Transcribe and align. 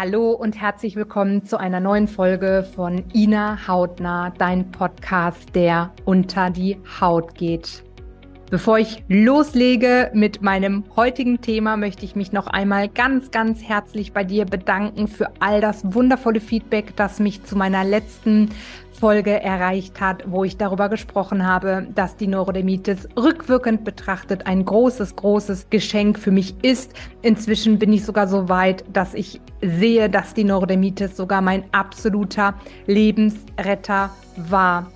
Hallo 0.00 0.30
und 0.30 0.60
herzlich 0.60 0.94
willkommen 0.94 1.44
zu 1.44 1.56
einer 1.56 1.80
neuen 1.80 2.06
Folge 2.06 2.64
von 2.76 3.02
Ina 3.12 3.66
Hautnah, 3.66 4.30
dein 4.30 4.70
Podcast, 4.70 5.56
der 5.56 5.90
unter 6.04 6.50
die 6.50 6.78
Haut 7.00 7.34
geht. 7.34 7.82
Bevor 8.50 8.78
ich 8.78 9.04
loslege 9.08 10.10
mit 10.14 10.40
meinem 10.40 10.84
heutigen 10.96 11.42
Thema, 11.42 11.76
möchte 11.76 12.06
ich 12.06 12.16
mich 12.16 12.32
noch 12.32 12.46
einmal 12.46 12.88
ganz, 12.88 13.30
ganz 13.30 13.62
herzlich 13.62 14.14
bei 14.14 14.24
dir 14.24 14.46
bedanken 14.46 15.06
für 15.06 15.28
all 15.38 15.60
das 15.60 15.92
wundervolle 15.92 16.40
Feedback, 16.40 16.96
das 16.96 17.20
mich 17.20 17.44
zu 17.44 17.56
meiner 17.58 17.84
letzten 17.84 18.48
Folge 18.90 19.38
erreicht 19.38 20.00
hat, 20.00 20.24
wo 20.26 20.44
ich 20.44 20.56
darüber 20.56 20.88
gesprochen 20.88 21.46
habe, 21.46 21.88
dass 21.94 22.16
die 22.16 22.26
Neurodermitis 22.26 23.06
rückwirkend 23.18 23.84
betrachtet 23.84 24.46
ein 24.46 24.64
großes, 24.64 25.14
großes 25.16 25.68
Geschenk 25.68 26.18
für 26.18 26.30
mich 26.30 26.54
ist. 26.62 26.94
Inzwischen 27.20 27.78
bin 27.78 27.92
ich 27.92 28.02
sogar 28.06 28.28
so 28.28 28.48
weit, 28.48 28.82
dass 28.94 29.12
ich 29.12 29.42
sehe, 29.60 30.08
dass 30.08 30.32
die 30.32 30.44
Neurodermitis 30.44 31.18
sogar 31.18 31.42
mein 31.42 31.64
absoluter 31.72 32.54
Lebensretter 32.86 34.08
war. 34.36 34.90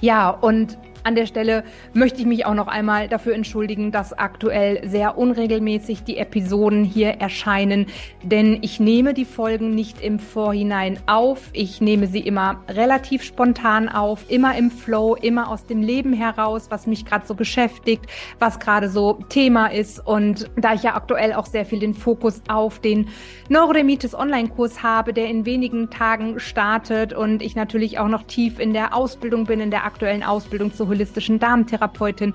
Ja, 0.00 0.30
und 0.30 0.78
an 1.06 1.14
der 1.14 1.26
Stelle 1.26 1.62
möchte 1.94 2.20
ich 2.20 2.26
mich 2.26 2.46
auch 2.46 2.54
noch 2.54 2.66
einmal 2.66 3.08
dafür 3.08 3.34
entschuldigen, 3.34 3.92
dass 3.92 4.12
aktuell 4.12 4.86
sehr 4.88 5.16
unregelmäßig 5.16 6.02
die 6.02 6.18
Episoden 6.18 6.82
hier 6.82 7.10
erscheinen, 7.10 7.86
denn 8.22 8.58
ich 8.62 8.80
nehme 8.80 9.14
die 9.14 9.24
Folgen 9.24 9.74
nicht 9.74 10.00
im 10.00 10.18
Vorhinein 10.18 10.98
auf. 11.06 11.50
Ich 11.52 11.80
nehme 11.80 12.08
sie 12.08 12.18
immer 12.18 12.62
relativ 12.68 13.22
spontan 13.22 13.88
auf, 13.88 14.28
immer 14.28 14.56
im 14.58 14.72
Flow, 14.72 15.14
immer 15.14 15.48
aus 15.48 15.64
dem 15.66 15.80
Leben 15.80 16.12
heraus, 16.12 16.66
was 16.70 16.88
mich 16.88 17.04
gerade 17.04 17.24
so 17.24 17.34
beschäftigt, 17.34 18.06
was 18.40 18.58
gerade 18.58 18.88
so 18.88 19.20
Thema 19.28 19.68
ist. 19.68 20.04
Und 20.04 20.50
da 20.56 20.74
ich 20.74 20.82
ja 20.82 20.96
aktuell 20.96 21.34
auch 21.34 21.46
sehr 21.46 21.64
viel 21.64 21.78
den 21.78 21.94
Fokus 21.94 22.42
auf 22.48 22.80
den 22.80 23.08
Neurodermitis 23.48 24.14
Online-Kurs 24.14 24.82
habe, 24.82 25.12
der 25.12 25.28
in 25.28 25.46
wenigen 25.46 25.88
Tagen 25.88 26.40
startet 26.40 27.12
und 27.12 27.42
ich 27.42 27.54
natürlich 27.54 28.00
auch 28.00 28.08
noch 28.08 28.24
tief 28.24 28.58
in 28.58 28.72
der 28.72 28.92
Ausbildung 28.92 29.44
bin, 29.44 29.60
in 29.60 29.70
der 29.70 29.84
aktuellen 29.84 30.24
Ausbildung 30.24 30.72
zur 30.72 30.95
holistischen 30.96 31.38
Darmtherapeutin, 31.38 32.34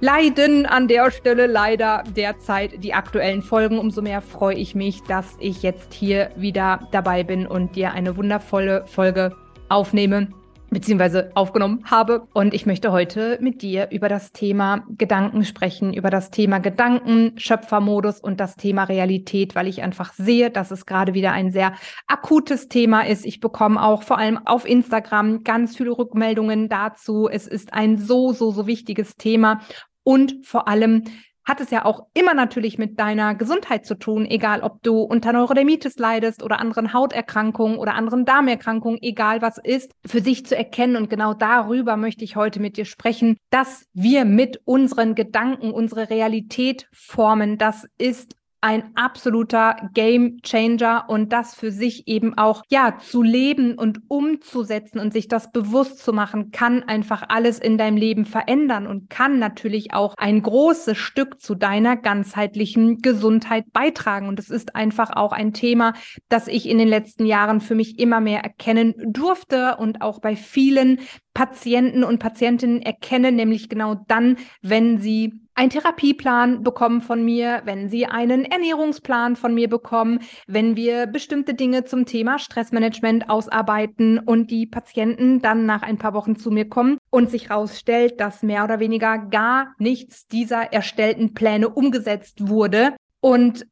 leiden 0.00 0.66
an 0.66 0.88
der 0.88 1.10
Stelle 1.10 1.46
leider 1.46 2.04
derzeit 2.16 2.82
die 2.82 2.94
aktuellen 2.94 3.42
Folgen. 3.42 3.78
Umso 3.78 4.02
mehr 4.02 4.22
freue 4.22 4.56
ich 4.56 4.74
mich, 4.74 5.02
dass 5.02 5.36
ich 5.38 5.62
jetzt 5.62 5.92
hier 5.92 6.30
wieder 6.36 6.88
dabei 6.92 7.24
bin 7.24 7.46
und 7.46 7.76
dir 7.76 7.92
eine 7.92 8.16
wundervolle 8.16 8.86
Folge 8.86 9.34
aufnehme 9.68 10.28
beziehungsweise 10.70 11.30
aufgenommen 11.34 11.84
habe. 11.84 12.26
Und 12.32 12.54
ich 12.54 12.66
möchte 12.66 12.92
heute 12.92 13.38
mit 13.40 13.62
dir 13.62 13.88
über 13.90 14.08
das 14.08 14.32
Thema 14.32 14.84
Gedanken 14.90 15.44
sprechen, 15.44 15.94
über 15.94 16.10
das 16.10 16.30
Thema 16.30 16.58
Gedanken, 16.58 17.32
Schöpfermodus 17.38 18.20
und 18.20 18.40
das 18.40 18.56
Thema 18.56 18.84
Realität, 18.84 19.54
weil 19.54 19.68
ich 19.68 19.82
einfach 19.82 20.12
sehe, 20.12 20.50
dass 20.50 20.70
es 20.70 20.86
gerade 20.86 21.14
wieder 21.14 21.32
ein 21.32 21.50
sehr 21.50 21.74
akutes 22.06 22.68
Thema 22.68 23.06
ist. 23.06 23.24
Ich 23.26 23.40
bekomme 23.40 23.82
auch 23.82 24.02
vor 24.02 24.18
allem 24.18 24.38
auf 24.46 24.66
Instagram 24.66 25.44
ganz 25.44 25.76
viele 25.76 25.90
Rückmeldungen 25.90 26.68
dazu. 26.68 27.28
Es 27.30 27.46
ist 27.46 27.72
ein 27.72 27.98
so, 27.98 28.32
so, 28.32 28.50
so 28.50 28.66
wichtiges 28.66 29.16
Thema. 29.16 29.60
Und 30.02 30.46
vor 30.46 30.68
allem 30.68 31.04
hat 31.46 31.60
es 31.60 31.70
ja 31.70 31.84
auch 31.84 32.06
immer 32.12 32.34
natürlich 32.34 32.76
mit 32.76 32.98
deiner 32.98 33.34
Gesundheit 33.34 33.86
zu 33.86 33.94
tun, 33.94 34.26
egal 34.26 34.62
ob 34.62 34.82
du 34.82 35.00
unter 35.00 35.32
Neurodermitis 35.32 35.96
leidest 35.96 36.42
oder 36.42 36.58
anderen 36.58 36.92
Hauterkrankungen 36.92 37.78
oder 37.78 37.94
anderen 37.94 38.24
Darmerkrankungen, 38.24 38.98
egal 39.00 39.42
was 39.42 39.58
ist, 39.58 39.92
für 40.04 40.20
sich 40.20 40.44
zu 40.44 40.56
erkennen. 40.56 40.96
Und 40.96 41.08
genau 41.08 41.34
darüber 41.34 41.96
möchte 41.96 42.24
ich 42.24 42.34
heute 42.34 42.60
mit 42.60 42.76
dir 42.76 42.84
sprechen, 42.84 43.36
dass 43.50 43.86
wir 43.94 44.24
mit 44.24 44.60
unseren 44.64 45.14
Gedanken 45.14 45.70
unsere 45.70 46.10
Realität 46.10 46.88
formen. 46.92 47.58
Das 47.58 47.86
ist 47.96 48.34
ein 48.66 48.90
absoluter 48.96 49.76
Game 49.94 50.42
Changer 50.42 51.04
und 51.06 51.32
das 51.32 51.54
für 51.54 51.70
sich 51.70 52.08
eben 52.08 52.36
auch, 52.36 52.64
ja, 52.68 52.98
zu 52.98 53.22
leben 53.22 53.78
und 53.78 54.00
umzusetzen 54.08 54.98
und 54.98 55.12
sich 55.12 55.28
das 55.28 55.52
bewusst 55.52 56.00
zu 56.00 56.12
machen, 56.12 56.50
kann 56.50 56.82
einfach 56.82 57.22
alles 57.28 57.60
in 57.60 57.78
deinem 57.78 57.96
Leben 57.96 58.24
verändern 58.24 58.88
und 58.88 59.08
kann 59.08 59.38
natürlich 59.38 59.94
auch 59.94 60.14
ein 60.18 60.42
großes 60.42 60.98
Stück 60.98 61.40
zu 61.40 61.54
deiner 61.54 61.96
ganzheitlichen 61.96 62.98
Gesundheit 62.98 63.72
beitragen. 63.72 64.26
Und 64.26 64.40
es 64.40 64.50
ist 64.50 64.74
einfach 64.74 65.10
auch 65.14 65.30
ein 65.30 65.52
Thema, 65.52 65.92
das 66.28 66.48
ich 66.48 66.68
in 66.68 66.78
den 66.78 66.88
letzten 66.88 67.24
Jahren 67.24 67.60
für 67.60 67.76
mich 67.76 68.00
immer 68.00 68.20
mehr 68.20 68.40
erkennen 68.40 68.94
durfte 69.06 69.76
und 69.76 70.02
auch 70.02 70.20
bei 70.20 70.34
vielen 70.34 70.98
Patienten 71.34 72.02
und 72.02 72.18
Patientinnen 72.18 72.82
erkennen, 72.82 73.36
nämlich 73.36 73.68
genau 73.68 73.94
dann, 74.08 74.38
wenn 74.60 74.98
sie 74.98 75.45
einen 75.56 75.70
Therapieplan 75.70 76.62
bekommen 76.62 77.00
von 77.00 77.24
mir, 77.24 77.62
wenn 77.64 77.88
sie 77.88 78.06
einen 78.06 78.44
Ernährungsplan 78.44 79.36
von 79.36 79.54
mir 79.54 79.68
bekommen, 79.68 80.20
wenn 80.46 80.76
wir 80.76 81.06
bestimmte 81.06 81.54
Dinge 81.54 81.84
zum 81.84 82.04
Thema 82.04 82.38
Stressmanagement 82.38 83.30
ausarbeiten 83.30 84.18
und 84.18 84.50
die 84.50 84.66
Patienten 84.66 85.40
dann 85.40 85.64
nach 85.64 85.82
ein 85.82 85.96
paar 85.96 86.12
Wochen 86.12 86.36
zu 86.36 86.50
mir 86.50 86.68
kommen 86.68 86.98
und 87.10 87.30
sich 87.30 87.48
herausstellt, 87.48 88.20
dass 88.20 88.42
mehr 88.42 88.64
oder 88.64 88.80
weniger 88.80 89.18
gar 89.18 89.74
nichts 89.78 90.26
dieser 90.26 90.72
erstellten 90.74 91.32
Pläne 91.32 91.70
umgesetzt 91.70 92.48
wurde. 92.48 92.94
Und 93.20 93.66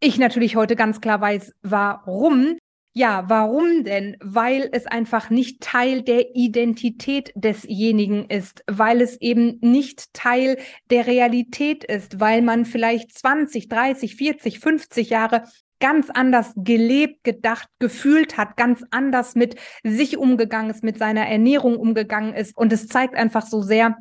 ich 0.00 0.18
natürlich 0.18 0.56
heute 0.56 0.74
ganz 0.74 1.00
klar 1.00 1.20
weiß, 1.20 1.52
warum, 1.62 2.58
ja, 2.94 3.24
warum 3.28 3.84
denn? 3.84 4.16
Weil 4.20 4.68
es 4.72 4.86
einfach 4.86 5.30
nicht 5.30 5.60
Teil 5.60 6.02
der 6.02 6.34
Identität 6.34 7.32
desjenigen 7.36 8.24
ist, 8.28 8.64
weil 8.66 9.00
es 9.00 9.20
eben 9.20 9.58
nicht 9.60 10.12
Teil 10.14 10.58
der 10.90 11.06
Realität 11.06 11.84
ist, 11.84 12.18
weil 12.18 12.42
man 12.42 12.64
vielleicht 12.64 13.16
20, 13.16 13.68
30, 13.68 14.16
40, 14.16 14.58
50 14.58 15.10
Jahre 15.10 15.44
ganz 15.80 16.10
anders 16.10 16.52
gelebt, 16.56 17.22
gedacht, 17.24 17.68
gefühlt 17.78 18.36
hat, 18.36 18.56
ganz 18.56 18.82
anders 18.90 19.34
mit 19.34 19.56
sich 19.84 20.16
umgegangen 20.16 20.70
ist, 20.70 20.82
mit 20.82 20.98
seiner 20.98 21.26
Ernährung 21.26 21.76
umgegangen 21.76 22.34
ist. 22.34 22.56
Und 22.56 22.72
es 22.72 22.88
zeigt 22.88 23.14
einfach 23.14 23.46
so 23.46 23.62
sehr, 23.62 23.96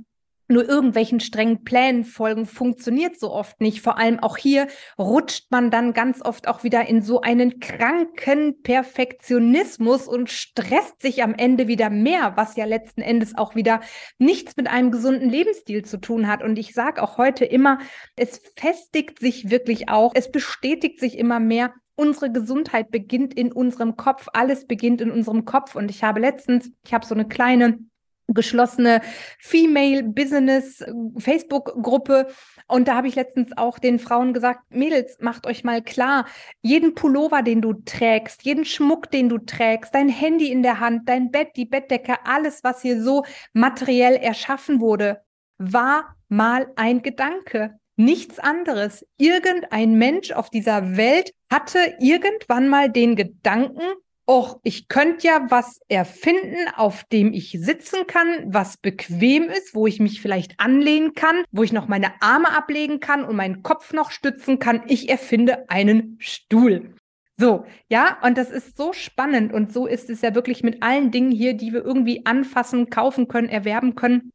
nur 0.47 0.67
irgendwelchen 0.67 1.19
strengen 1.19 1.63
Plänen 1.63 2.05
folgen, 2.05 2.45
funktioniert 2.45 3.19
so 3.19 3.31
oft 3.31 3.59
nicht. 3.61 3.81
Vor 3.81 3.97
allem 3.97 4.19
auch 4.19 4.37
hier 4.37 4.67
rutscht 4.97 5.51
man 5.51 5.71
dann 5.71 5.93
ganz 5.93 6.21
oft 6.21 6.47
auch 6.47 6.63
wieder 6.63 6.87
in 6.87 7.01
so 7.01 7.21
einen 7.21 7.59
kranken 7.59 8.61
Perfektionismus 8.61 10.07
und 10.07 10.29
stresst 10.29 11.01
sich 11.01 11.23
am 11.23 11.33
Ende 11.33 11.67
wieder 11.67 11.89
mehr, 11.89 12.33
was 12.35 12.55
ja 12.55 12.65
letzten 12.65 13.01
Endes 13.01 13.37
auch 13.37 13.55
wieder 13.55 13.81
nichts 14.17 14.55
mit 14.57 14.67
einem 14.67 14.91
gesunden 14.91 15.29
Lebensstil 15.29 15.83
zu 15.83 15.97
tun 15.97 16.27
hat. 16.27 16.43
Und 16.43 16.57
ich 16.57 16.73
sage 16.73 17.01
auch 17.01 17.17
heute 17.17 17.45
immer, 17.45 17.79
es 18.15 18.41
festigt 18.55 19.19
sich 19.19 19.49
wirklich 19.49 19.89
auch, 19.89 20.11
es 20.15 20.31
bestätigt 20.31 20.99
sich 20.99 21.17
immer 21.17 21.39
mehr, 21.39 21.73
unsere 21.97 22.31
Gesundheit 22.31 22.91
beginnt 22.91 23.33
in 23.33 23.51
unserem 23.51 23.97
Kopf, 23.97 24.27
alles 24.33 24.67
beginnt 24.67 25.01
in 25.01 25.11
unserem 25.11 25.45
Kopf. 25.45 25.75
Und 25.75 25.89
ich 25.89 26.03
habe 26.03 26.19
letztens, 26.19 26.71
ich 26.85 26.93
habe 26.93 27.05
so 27.05 27.15
eine 27.15 27.27
kleine 27.27 27.79
geschlossene 28.27 29.01
Female 29.39 30.03
Business 30.03 30.81
äh, 30.81 30.91
Facebook-Gruppe. 31.17 32.27
Und 32.67 32.87
da 32.87 32.95
habe 32.95 33.07
ich 33.07 33.15
letztens 33.15 33.55
auch 33.55 33.79
den 33.79 33.99
Frauen 33.99 34.33
gesagt, 34.33 34.61
Mädels, 34.69 35.17
macht 35.19 35.47
euch 35.47 35.63
mal 35.63 35.81
klar, 35.81 36.25
jeden 36.61 36.95
Pullover, 36.95 37.41
den 37.41 37.61
du 37.61 37.73
trägst, 37.73 38.43
jeden 38.43 38.65
Schmuck, 38.65 39.09
den 39.11 39.29
du 39.29 39.37
trägst, 39.37 39.95
dein 39.95 40.09
Handy 40.09 40.51
in 40.51 40.63
der 40.63 40.79
Hand, 40.79 41.07
dein 41.07 41.31
Bett, 41.31 41.49
die 41.55 41.65
Bettdecke, 41.65 42.25
alles, 42.25 42.63
was 42.63 42.81
hier 42.81 43.01
so 43.01 43.23
materiell 43.53 44.15
erschaffen 44.15 44.81
wurde, 44.81 45.21
war 45.57 46.15
mal 46.27 46.67
ein 46.75 47.01
Gedanke. 47.01 47.79
Nichts 47.95 48.37
anderes. 48.37 49.07
Irgendein 49.17 49.95
Mensch 49.95 50.31
auf 50.31 50.51
dieser 50.51 50.97
Welt 50.97 51.33
hatte 51.51 51.79
irgendwann 51.99 52.67
mal 52.67 52.91
den 52.91 53.15
Gedanken, 53.15 53.81
Och, 54.29 54.59
ich 54.63 54.89
könnte 54.89 55.25
ja 55.25 55.45
was 55.47 55.79
erfinden, 55.87 56.67
auf 56.75 57.05
dem 57.05 57.31
ich 57.31 57.57
sitzen 57.61 58.07
kann, 58.07 58.27
was 58.47 58.75
bequem 58.75 59.43
ist, 59.43 59.73
wo 59.73 59.87
ich 59.87 60.01
mich 60.01 60.21
vielleicht 60.21 60.59
anlehnen 60.59 61.13
kann, 61.13 61.45
wo 61.51 61.63
ich 61.63 61.71
noch 61.71 61.87
meine 61.87 62.21
Arme 62.21 62.51
ablegen 62.51 62.99
kann 62.99 63.23
und 63.23 63.37
meinen 63.37 63.63
Kopf 63.63 63.93
noch 63.93 64.11
stützen 64.11 64.59
kann. 64.59 64.83
Ich 64.87 65.07
erfinde 65.07 65.69
einen 65.69 66.17
Stuhl. 66.19 66.93
So, 67.37 67.63
ja, 67.87 68.17
und 68.21 68.37
das 68.37 68.51
ist 68.51 68.75
so 68.75 68.91
spannend 68.91 69.53
und 69.53 69.71
so 69.71 69.87
ist 69.87 70.09
es 70.09 70.19
ja 70.21 70.35
wirklich 70.35 70.61
mit 70.61 70.83
allen 70.83 71.09
Dingen 71.11 71.31
hier, 71.31 71.53
die 71.53 71.71
wir 71.71 71.85
irgendwie 71.85 72.25
anfassen, 72.25 72.89
kaufen 72.89 73.29
können, 73.29 73.47
erwerben 73.47 73.95
können. 73.95 74.33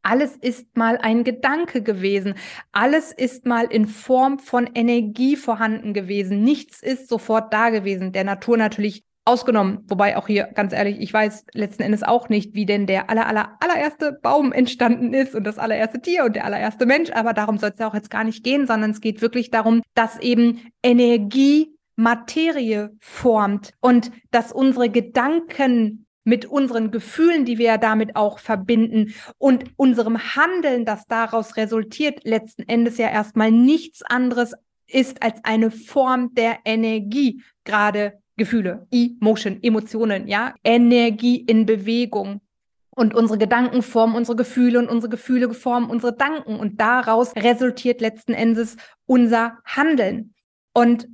Alles 0.00 0.36
ist 0.36 0.74
mal 0.74 0.96
ein 0.96 1.22
Gedanke 1.22 1.82
gewesen. 1.82 2.34
Alles 2.72 3.12
ist 3.12 3.44
mal 3.44 3.64
in 3.66 3.88
Form 3.88 4.38
von 4.38 4.70
Energie 4.74 5.36
vorhanden 5.36 5.92
gewesen. 5.92 6.42
Nichts 6.42 6.82
ist 6.82 7.08
sofort 7.08 7.52
da 7.52 7.68
gewesen. 7.68 8.12
Der 8.12 8.24
Natur 8.24 8.56
natürlich 8.56 9.04
Ausgenommen, 9.26 9.84
wobei 9.88 10.18
auch 10.18 10.26
hier 10.26 10.44
ganz 10.54 10.74
ehrlich, 10.74 11.00
ich 11.00 11.10
weiß 11.10 11.46
letzten 11.54 11.82
Endes 11.82 12.02
auch 12.02 12.28
nicht, 12.28 12.54
wie 12.54 12.66
denn 12.66 12.86
der 12.86 13.08
aller, 13.08 13.26
aller, 13.26 13.56
allererste 13.60 14.12
Baum 14.12 14.52
entstanden 14.52 15.14
ist 15.14 15.34
und 15.34 15.44
das 15.44 15.58
allererste 15.58 16.02
Tier 16.02 16.24
und 16.24 16.36
der 16.36 16.44
allererste 16.44 16.84
Mensch, 16.84 17.10
aber 17.10 17.32
darum 17.32 17.56
soll 17.56 17.70
es 17.70 17.78
ja 17.78 17.88
auch 17.88 17.94
jetzt 17.94 18.10
gar 18.10 18.24
nicht 18.24 18.44
gehen, 18.44 18.66
sondern 18.66 18.90
es 18.90 19.00
geht 19.00 19.22
wirklich 19.22 19.50
darum, 19.50 19.80
dass 19.94 20.18
eben 20.20 20.60
Energie 20.82 21.74
Materie 21.96 22.94
formt 23.00 23.72
und 23.80 24.10
dass 24.30 24.52
unsere 24.52 24.90
Gedanken 24.90 26.06
mit 26.24 26.46
unseren 26.46 26.90
Gefühlen, 26.90 27.44
die 27.44 27.58
wir 27.58 27.66
ja 27.66 27.78
damit 27.78 28.16
auch 28.16 28.38
verbinden 28.38 29.14
und 29.38 29.64
unserem 29.76 30.18
Handeln, 30.18 30.84
das 30.84 31.06
daraus 31.06 31.56
resultiert, 31.56 32.24
letzten 32.24 32.62
Endes 32.62 32.98
ja 32.98 33.08
erstmal 33.08 33.52
nichts 33.52 34.02
anderes 34.02 34.54
ist 34.86 35.22
als 35.22 35.40
eine 35.44 35.70
Form 35.70 36.34
der 36.34 36.58
Energie, 36.64 37.42
gerade 37.64 38.18
Gefühle, 38.36 38.86
Emotion, 38.90 39.58
Emotionen, 39.62 40.26
ja, 40.28 40.54
Energie 40.64 41.40
in 41.40 41.66
Bewegung. 41.66 42.40
Und 42.90 43.14
unsere 43.14 43.38
Gedanken 43.38 43.82
formen 43.82 44.14
unsere 44.14 44.36
Gefühle 44.36 44.78
und 44.78 44.88
unsere 44.88 45.10
Gefühle 45.10 45.52
formen 45.52 45.90
unsere 45.90 46.12
Gedanken. 46.12 46.56
Und 46.56 46.80
daraus 46.80 47.34
resultiert 47.34 48.00
letzten 48.00 48.34
Endes 48.34 48.76
unser 49.06 49.58
Handeln. 49.64 50.34
Und 50.72 51.08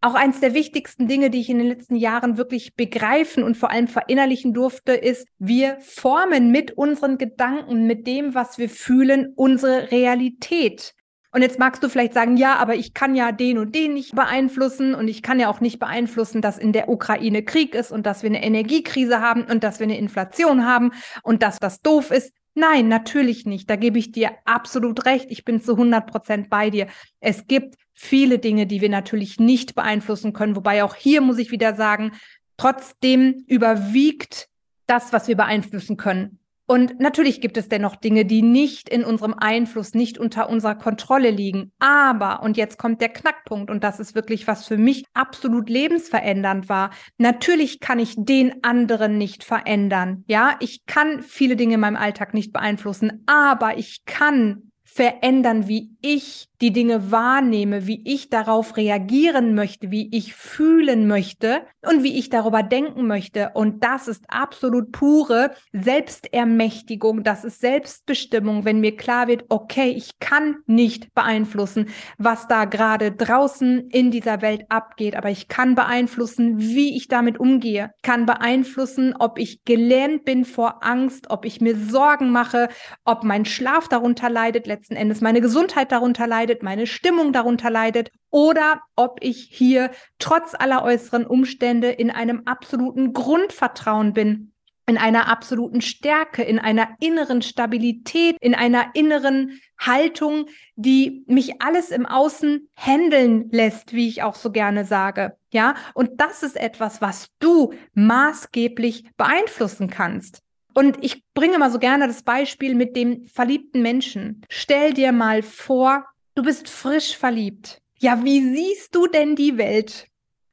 auch 0.00 0.14
eins 0.14 0.40
der 0.40 0.54
wichtigsten 0.54 1.08
Dinge, 1.08 1.30
die 1.30 1.40
ich 1.40 1.50
in 1.50 1.58
den 1.58 1.68
letzten 1.68 1.94
Jahren 1.94 2.38
wirklich 2.38 2.74
begreifen 2.74 3.42
und 3.42 3.56
vor 3.56 3.70
allem 3.70 3.86
verinnerlichen 3.86 4.54
durfte, 4.54 4.92
ist, 4.92 5.28
wir 5.38 5.76
formen 5.80 6.50
mit 6.50 6.72
unseren 6.72 7.18
Gedanken, 7.18 7.86
mit 7.86 8.06
dem, 8.06 8.34
was 8.34 8.58
wir 8.58 8.70
fühlen, 8.70 9.32
unsere 9.36 9.90
Realität. 9.90 10.94
Und 11.32 11.42
jetzt 11.42 11.58
magst 11.60 11.82
du 11.82 11.88
vielleicht 11.88 12.14
sagen, 12.14 12.36
ja, 12.36 12.56
aber 12.56 12.74
ich 12.74 12.92
kann 12.92 13.14
ja 13.14 13.30
den 13.30 13.58
und 13.58 13.74
den 13.74 13.94
nicht 13.94 14.14
beeinflussen 14.16 14.94
und 14.94 15.06
ich 15.06 15.22
kann 15.22 15.38
ja 15.38 15.48
auch 15.48 15.60
nicht 15.60 15.78
beeinflussen, 15.78 16.42
dass 16.42 16.58
in 16.58 16.72
der 16.72 16.88
Ukraine 16.88 17.44
Krieg 17.44 17.74
ist 17.74 17.92
und 17.92 18.04
dass 18.04 18.22
wir 18.22 18.30
eine 18.30 18.42
Energiekrise 18.42 19.20
haben 19.20 19.44
und 19.44 19.62
dass 19.62 19.78
wir 19.78 19.84
eine 19.84 19.98
Inflation 19.98 20.66
haben 20.66 20.92
und 21.22 21.42
dass 21.42 21.58
das 21.60 21.82
doof 21.82 22.10
ist. 22.10 22.32
Nein, 22.54 22.88
natürlich 22.88 23.46
nicht. 23.46 23.70
Da 23.70 23.76
gebe 23.76 23.98
ich 23.98 24.10
dir 24.10 24.32
absolut 24.44 25.06
recht. 25.06 25.30
Ich 25.30 25.44
bin 25.44 25.62
zu 25.62 25.72
100 25.72 26.10
Prozent 26.10 26.50
bei 26.50 26.68
dir. 26.68 26.88
Es 27.20 27.46
gibt 27.46 27.76
viele 27.94 28.40
Dinge, 28.40 28.66
die 28.66 28.80
wir 28.80 28.88
natürlich 28.88 29.38
nicht 29.38 29.76
beeinflussen 29.76 30.32
können. 30.32 30.56
Wobei 30.56 30.82
auch 30.82 30.96
hier 30.96 31.20
muss 31.20 31.38
ich 31.38 31.52
wieder 31.52 31.76
sagen, 31.76 32.12
trotzdem 32.56 33.44
überwiegt 33.46 34.48
das, 34.86 35.12
was 35.12 35.28
wir 35.28 35.36
beeinflussen 35.36 35.96
können. 35.96 36.39
Und 36.70 37.00
natürlich 37.00 37.40
gibt 37.40 37.56
es 37.56 37.68
dennoch 37.68 37.96
Dinge, 37.96 38.24
die 38.24 38.42
nicht 38.42 38.88
in 38.88 39.02
unserem 39.02 39.34
Einfluss, 39.36 39.92
nicht 39.92 40.18
unter 40.18 40.48
unserer 40.48 40.76
Kontrolle 40.76 41.30
liegen. 41.30 41.72
Aber, 41.80 42.44
und 42.44 42.56
jetzt 42.56 42.78
kommt 42.78 43.00
der 43.00 43.08
Knackpunkt, 43.08 43.72
und 43.72 43.82
das 43.82 43.98
ist 43.98 44.14
wirklich, 44.14 44.46
was 44.46 44.68
für 44.68 44.76
mich 44.76 45.04
absolut 45.12 45.68
lebensverändernd 45.68 46.68
war. 46.68 46.90
Natürlich 47.18 47.80
kann 47.80 47.98
ich 47.98 48.14
den 48.16 48.62
anderen 48.62 49.18
nicht 49.18 49.42
verändern. 49.42 50.22
Ja, 50.28 50.54
ich 50.60 50.86
kann 50.86 51.24
viele 51.24 51.56
Dinge 51.56 51.74
in 51.74 51.80
meinem 51.80 51.96
Alltag 51.96 52.34
nicht 52.34 52.52
beeinflussen, 52.52 53.24
aber 53.26 53.76
ich 53.76 54.04
kann 54.06 54.70
verändern, 54.84 55.66
wie 55.66 55.90
ich 56.00 56.49
die 56.60 56.72
Dinge 56.72 57.10
wahrnehme, 57.10 57.86
wie 57.86 58.02
ich 58.04 58.28
darauf 58.28 58.76
reagieren 58.76 59.54
möchte, 59.54 59.90
wie 59.90 60.14
ich 60.14 60.34
fühlen 60.34 61.06
möchte 61.06 61.62
und 61.80 62.02
wie 62.02 62.18
ich 62.18 62.28
darüber 62.28 62.62
denken 62.62 63.06
möchte. 63.06 63.52
Und 63.54 63.82
das 63.82 64.08
ist 64.08 64.24
absolut 64.28 64.92
pure 64.92 65.52
Selbstermächtigung, 65.72 67.24
das 67.24 67.44
ist 67.44 67.60
Selbstbestimmung, 67.60 68.64
wenn 68.66 68.80
mir 68.80 68.96
klar 68.96 69.26
wird, 69.28 69.44
okay, 69.48 69.90
ich 69.90 70.18
kann 70.18 70.56
nicht 70.66 71.14
beeinflussen, 71.14 71.88
was 72.18 72.46
da 72.46 72.66
gerade 72.66 73.12
draußen 73.12 73.88
in 73.88 74.10
dieser 74.10 74.42
Welt 74.42 74.64
abgeht, 74.68 75.16
aber 75.16 75.30
ich 75.30 75.48
kann 75.48 75.74
beeinflussen, 75.74 76.58
wie 76.58 76.96
ich 76.96 77.08
damit 77.08 77.40
umgehe, 77.40 77.92
kann 78.02 78.26
beeinflussen, 78.26 79.14
ob 79.18 79.38
ich 79.38 79.64
gelähmt 79.64 80.26
bin 80.26 80.44
vor 80.44 80.84
Angst, 80.84 81.30
ob 81.30 81.46
ich 81.46 81.62
mir 81.62 81.76
Sorgen 81.76 82.30
mache, 82.30 82.68
ob 83.04 83.24
mein 83.24 83.46
Schlaf 83.46 83.88
darunter 83.88 84.28
leidet, 84.28 84.66
letzten 84.66 84.96
Endes 84.96 85.22
meine 85.22 85.40
Gesundheit 85.40 85.90
darunter 85.92 86.26
leidet 86.26 86.49
leidet, 86.50 86.62
meine 86.62 86.86
Stimmung 86.86 87.32
darunter 87.32 87.70
leidet 87.70 88.10
oder 88.30 88.80
ob 88.96 89.18
ich 89.22 89.48
hier 89.50 89.90
trotz 90.18 90.54
aller 90.54 90.82
äußeren 90.82 91.26
Umstände 91.26 91.88
in 91.90 92.10
einem 92.10 92.42
absoluten 92.46 93.12
Grundvertrauen 93.12 94.12
bin, 94.12 94.52
in 94.86 94.98
einer 94.98 95.28
absoluten 95.28 95.80
Stärke, 95.80 96.42
in 96.42 96.58
einer 96.58 96.88
inneren 97.00 97.42
Stabilität, 97.42 98.36
in 98.40 98.54
einer 98.54 98.90
inneren 98.94 99.60
Haltung, 99.78 100.46
die 100.74 101.24
mich 101.26 101.62
alles 101.62 101.90
im 101.90 102.06
Außen 102.06 102.68
handeln 102.76 103.48
lässt, 103.52 103.92
wie 103.92 104.08
ich 104.08 104.22
auch 104.22 104.34
so 104.34 104.50
gerne 104.50 104.84
sage. 104.84 105.36
Ja, 105.52 105.74
und 105.94 106.20
das 106.20 106.42
ist 106.42 106.56
etwas, 106.56 107.00
was 107.00 107.28
du 107.38 107.72
maßgeblich 107.94 109.04
beeinflussen 109.16 109.90
kannst. 109.90 110.42
Und 110.74 110.98
ich 111.02 111.24
bringe 111.34 111.58
mal 111.58 111.70
so 111.70 111.78
gerne 111.78 112.06
das 112.06 112.22
Beispiel 112.22 112.74
mit 112.74 112.94
dem 112.96 113.26
verliebten 113.26 113.82
Menschen. 113.82 114.42
Stell 114.48 114.92
dir 114.92 115.12
mal 115.12 115.42
vor, 115.42 116.04
Du 116.34 116.42
bist 116.42 116.68
frisch 116.68 117.16
verliebt. 117.16 117.80
Ja, 117.98 118.24
wie 118.24 118.40
siehst 118.54 118.94
du 118.94 119.06
denn 119.06 119.36
die 119.36 119.58
Welt? 119.58 120.06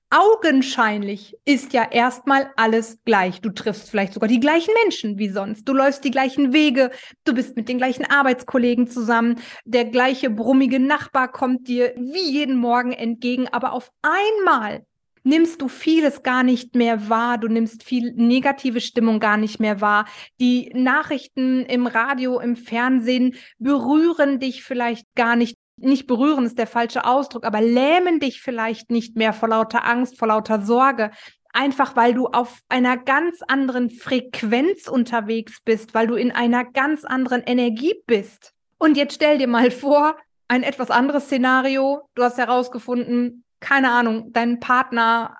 Augenscheinlich 0.09 1.37
ist 1.43 1.73
ja 1.73 1.83
erstmal 1.83 2.49
alles 2.55 2.97
gleich. 3.03 3.41
Du 3.41 3.49
triffst 3.49 3.89
vielleicht 3.89 4.13
sogar 4.13 4.29
die 4.29 4.39
gleichen 4.39 4.73
Menschen 4.83 5.17
wie 5.17 5.29
sonst. 5.29 5.65
Du 5.67 5.73
läufst 5.73 6.03
die 6.05 6.11
gleichen 6.11 6.53
Wege. 6.53 6.91
Du 7.25 7.33
bist 7.33 7.57
mit 7.57 7.67
den 7.67 7.77
gleichen 7.77 8.05
Arbeitskollegen 8.05 8.87
zusammen. 8.87 9.35
Der 9.65 9.83
gleiche 9.85 10.29
brummige 10.29 10.79
Nachbar 10.79 11.29
kommt 11.29 11.67
dir 11.67 11.93
wie 11.97 12.31
jeden 12.31 12.55
Morgen 12.55 12.93
entgegen. 12.93 13.49
Aber 13.49 13.73
auf 13.73 13.91
einmal 14.01 14.85
nimmst 15.23 15.61
du 15.61 15.67
vieles 15.67 16.23
gar 16.23 16.41
nicht 16.41 16.73
mehr 16.73 17.09
wahr. 17.09 17.37
Du 17.37 17.49
nimmst 17.49 17.83
viel 17.83 18.13
negative 18.15 18.79
Stimmung 18.79 19.19
gar 19.19 19.35
nicht 19.35 19.59
mehr 19.59 19.81
wahr. 19.81 20.05
Die 20.39 20.71
Nachrichten 20.73 21.65
im 21.65 21.85
Radio, 21.85 22.39
im 22.39 22.55
Fernsehen 22.55 23.35
berühren 23.59 24.39
dich 24.39 24.63
vielleicht 24.63 25.05
gar 25.15 25.35
nicht 25.35 25.57
nicht 25.77 26.07
berühren 26.07 26.45
ist 26.45 26.57
der 26.57 26.67
falsche 26.67 27.05
Ausdruck, 27.05 27.45
aber 27.45 27.61
lähmen 27.61 28.19
dich 28.19 28.41
vielleicht 28.41 28.91
nicht 28.91 29.15
mehr 29.15 29.33
vor 29.33 29.49
lauter 29.49 29.85
Angst, 29.85 30.17
vor 30.17 30.27
lauter 30.27 30.61
Sorge, 30.61 31.11
einfach 31.53 31.95
weil 31.95 32.13
du 32.13 32.27
auf 32.27 32.59
einer 32.69 32.97
ganz 32.97 33.41
anderen 33.47 33.89
Frequenz 33.89 34.87
unterwegs 34.87 35.61
bist, 35.63 35.93
weil 35.93 36.07
du 36.07 36.15
in 36.15 36.31
einer 36.31 36.65
ganz 36.65 37.05
anderen 37.05 37.43
Energie 37.43 37.95
bist. 38.05 38.53
Und 38.77 38.97
jetzt 38.97 39.15
stell 39.15 39.37
dir 39.37 39.47
mal 39.47 39.71
vor, 39.71 40.17
ein 40.47 40.63
etwas 40.63 40.91
anderes 40.91 41.25
Szenario. 41.25 42.07
Du 42.15 42.23
hast 42.23 42.37
herausgefunden, 42.37 43.43
keine 43.59 43.91
Ahnung, 43.91 44.31
dein 44.31 44.59
Partner 44.59 45.35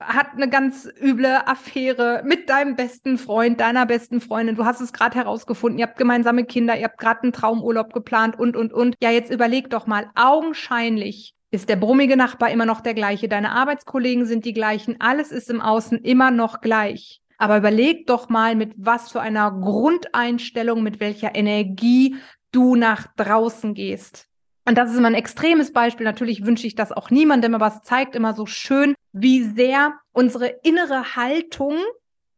hat 0.00 0.34
eine 0.34 0.48
ganz 0.48 0.88
üble 1.00 1.40
Affäre 1.46 2.22
mit 2.24 2.48
deinem 2.48 2.76
besten 2.76 3.18
Freund, 3.18 3.60
deiner 3.60 3.84
besten 3.86 4.20
Freundin. 4.20 4.54
Du 4.54 4.64
hast 4.64 4.80
es 4.80 4.92
gerade 4.92 5.16
herausgefunden. 5.16 5.78
Ihr 5.78 5.86
habt 5.86 5.98
gemeinsame 5.98 6.44
Kinder, 6.44 6.76
ihr 6.76 6.84
habt 6.84 6.98
gerade 6.98 7.22
einen 7.22 7.32
Traumurlaub 7.32 7.92
geplant 7.92 8.38
und, 8.38 8.56
und, 8.56 8.72
und. 8.72 8.94
Ja, 9.02 9.10
jetzt 9.10 9.32
überleg 9.32 9.70
doch 9.70 9.86
mal, 9.86 10.10
augenscheinlich 10.14 11.34
ist 11.50 11.68
der 11.68 11.76
brummige 11.76 12.16
Nachbar 12.16 12.50
immer 12.50 12.66
noch 12.66 12.80
der 12.80 12.94
gleiche, 12.94 13.28
deine 13.28 13.52
Arbeitskollegen 13.52 14.26
sind 14.26 14.44
die 14.44 14.52
gleichen, 14.52 14.96
alles 15.00 15.32
ist 15.32 15.50
im 15.50 15.62
Außen 15.62 15.98
immer 15.98 16.30
noch 16.30 16.60
gleich. 16.60 17.20
Aber 17.38 17.56
überleg 17.56 18.06
doch 18.06 18.28
mal, 18.28 18.56
mit 18.56 18.74
was 18.76 19.10
für 19.12 19.20
einer 19.20 19.50
Grundeinstellung, 19.52 20.82
mit 20.82 21.00
welcher 21.00 21.34
Energie 21.34 22.16
du 22.52 22.74
nach 22.74 23.06
draußen 23.16 23.74
gehst. 23.74 24.26
Und 24.66 24.76
das 24.76 24.90
ist 24.90 24.98
immer 24.98 25.08
ein 25.08 25.14
extremes 25.14 25.72
Beispiel. 25.72 26.04
Natürlich 26.04 26.44
wünsche 26.44 26.66
ich 26.66 26.74
das 26.74 26.92
auch 26.92 27.10
niemandem, 27.10 27.54
aber 27.54 27.68
es 27.68 27.80
zeigt 27.82 28.14
immer 28.14 28.34
so 28.34 28.44
schön, 28.44 28.94
wie 29.12 29.42
sehr 29.42 29.94
unsere 30.12 30.48
innere 30.62 31.16
Haltung, 31.16 31.76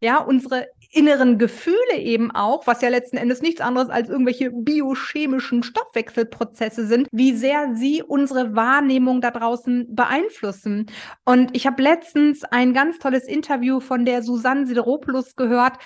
ja, 0.00 0.18
unsere 0.18 0.68
inneren 0.92 1.38
Gefühle 1.38 1.98
eben 1.98 2.30
auch, 2.32 2.66
was 2.66 2.82
ja 2.82 2.88
letzten 2.88 3.16
Endes 3.16 3.42
nichts 3.42 3.60
anderes 3.60 3.90
als 3.90 4.08
irgendwelche 4.08 4.50
biochemischen 4.50 5.62
Stoffwechselprozesse 5.62 6.86
sind, 6.86 7.06
wie 7.12 7.32
sehr 7.32 7.74
sie 7.74 8.02
unsere 8.02 8.56
Wahrnehmung 8.56 9.20
da 9.20 9.30
draußen 9.30 9.94
beeinflussen. 9.94 10.86
Und 11.24 11.56
ich 11.56 11.66
habe 11.66 11.82
letztens 11.82 12.42
ein 12.44 12.74
ganz 12.74 12.98
tolles 12.98 13.24
Interview 13.28 13.80
von 13.80 14.04
der 14.04 14.22
Susanne 14.22 14.66
Sideropoulos 14.66 15.36
gehört, 15.36 15.78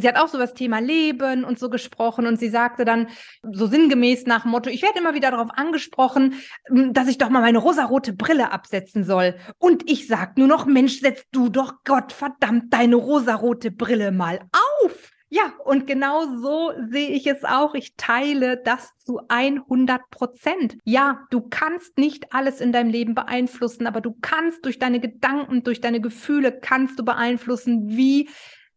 sie 0.00 0.08
hat 0.08 0.16
auch 0.16 0.28
so 0.28 0.38
das 0.38 0.54
Thema 0.54 0.78
Leben 0.78 1.44
und 1.44 1.58
so 1.58 1.68
gesprochen 1.68 2.26
und 2.26 2.38
sie 2.38 2.48
sagte 2.48 2.84
dann 2.84 3.08
so 3.42 3.66
sinngemäß 3.66 4.26
nach 4.26 4.44
Motto, 4.44 4.70
ich 4.70 4.82
werde 4.82 4.98
immer 4.98 5.14
wieder 5.14 5.30
darauf 5.30 5.50
angesprochen, 5.54 6.34
dass 6.70 7.08
ich 7.08 7.18
doch 7.18 7.30
mal 7.30 7.40
meine 7.40 7.58
rosarote 7.58 8.12
Brille 8.12 8.52
absetzen 8.52 9.04
soll. 9.04 9.36
Und 9.58 9.90
ich 9.90 10.06
sag 10.06 10.38
nur 10.38 10.46
noch, 10.46 10.66
Mensch, 10.66 11.00
setz 11.00 11.24
du 11.32 11.48
doch 11.48 11.74
Gott 11.84 12.12
verdammt 12.12 12.72
deine 12.72 12.96
rosarote 12.96 13.70
Brille 13.70 14.12
mal 14.12 14.40
auf. 14.52 15.12
Ja, 15.30 15.52
und 15.64 15.86
genau 15.86 16.24
so 16.40 16.72
sehe 16.90 17.10
ich 17.10 17.26
es 17.26 17.44
auch. 17.44 17.74
Ich 17.74 17.96
teile 17.96 18.56
das 18.56 18.96
zu 19.04 19.20
100 19.28 20.08
Prozent. 20.10 20.78
Ja, 20.84 21.26
du 21.30 21.42
kannst 21.42 21.98
nicht 21.98 22.32
alles 22.32 22.62
in 22.62 22.72
deinem 22.72 22.90
Leben 22.90 23.14
beeinflussen, 23.14 23.86
aber 23.86 24.00
du 24.00 24.16
kannst 24.22 24.64
durch 24.64 24.78
deine 24.78 25.00
Gedanken, 25.00 25.64
durch 25.64 25.82
deine 25.82 26.00
Gefühle, 26.00 26.58
kannst 26.58 26.98
du 26.98 27.04
beeinflussen, 27.04 27.88
wie 27.88 28.30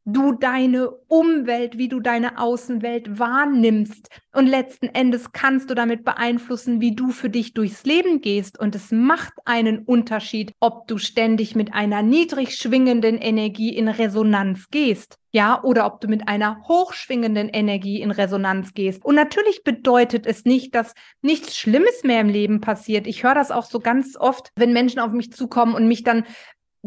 du 0.05 0.33
deine 0.33 0.89
Umwelt, 0.89 1.77
wie 1.77 1.87
du 1.87 1.99
deine 1.99 2.39
Außenwelt 2.39 3.19
wahrnimmst. 3.19 4.09
Und 4.33 4.47
letzten 4.47 4.87
Endes 4.87 5.31
kannst 5.31 5.69
du 5.69 5.75
damit 5.75 6.03
beeinflussen, 6.03 6.81
wie 6.81 6.95
du 6.95 7.11
für 7.11 7.29
dich 7.29 7.53
durchs 7.53 7.85
Leben 7.85 8.21
gehst. 8.21 8.59
Und 8.59 8.75
es 8.75 8.91
macht 8.91 9.33
einen 9.45 9.79
Unterschied, 9.79 10.53
ob 10.59 10.87
du 10.87 10.97
ständig 10.97 11.55
mit 11.55 11.73
einer 11.73 12.01
niedrig 12.01 12.55
schwingenden 12.55 13.17
Energie 13.17 13.75
in 13.75 13.87
Resonanz 13.87 14.69
gehst. 14.69 15.17
Ja, 15.33 15.63
oder 15.63 15.85
ob 15.85 16.01
du 16.01 16.09
mit 16.09 16.27
einer 16.27 16.61
hochschwingenden 16.67 17.47
Energie 17.47 18.01
in 18.01 18.11
Resonanz 18.11 18.73
gehst. 18.73 19.05
Und 19.05 19.15
natürlich 19.15 19.63
bedeutet 19.63 20.25
es 20.25 20.43
nicht, 20.43 20.75
dass 20.75 20.93
nichts 21.21 21.55
Schlimmes 21.55 22.03
mehr 22.03 22.19
im 22.19 22.27
Leben 22.27 22.59
passiert. 22.59 23.07
Ich 23.07 23.23
höre 23.23 23.35
das 23.35 23.49
auch 23.49 23.63
so 23.63 23.79
ganz 23.79 24.17
oft, 24.17 24.49
wenn 24.57 24.73
Menschen 24.73 24.99
auf 24.99 25.13
mich 25.13 25.31
zukommen 25.31 25.73
und 25.73 25.87
mich 25.87 26.03
dann 26.03 26.25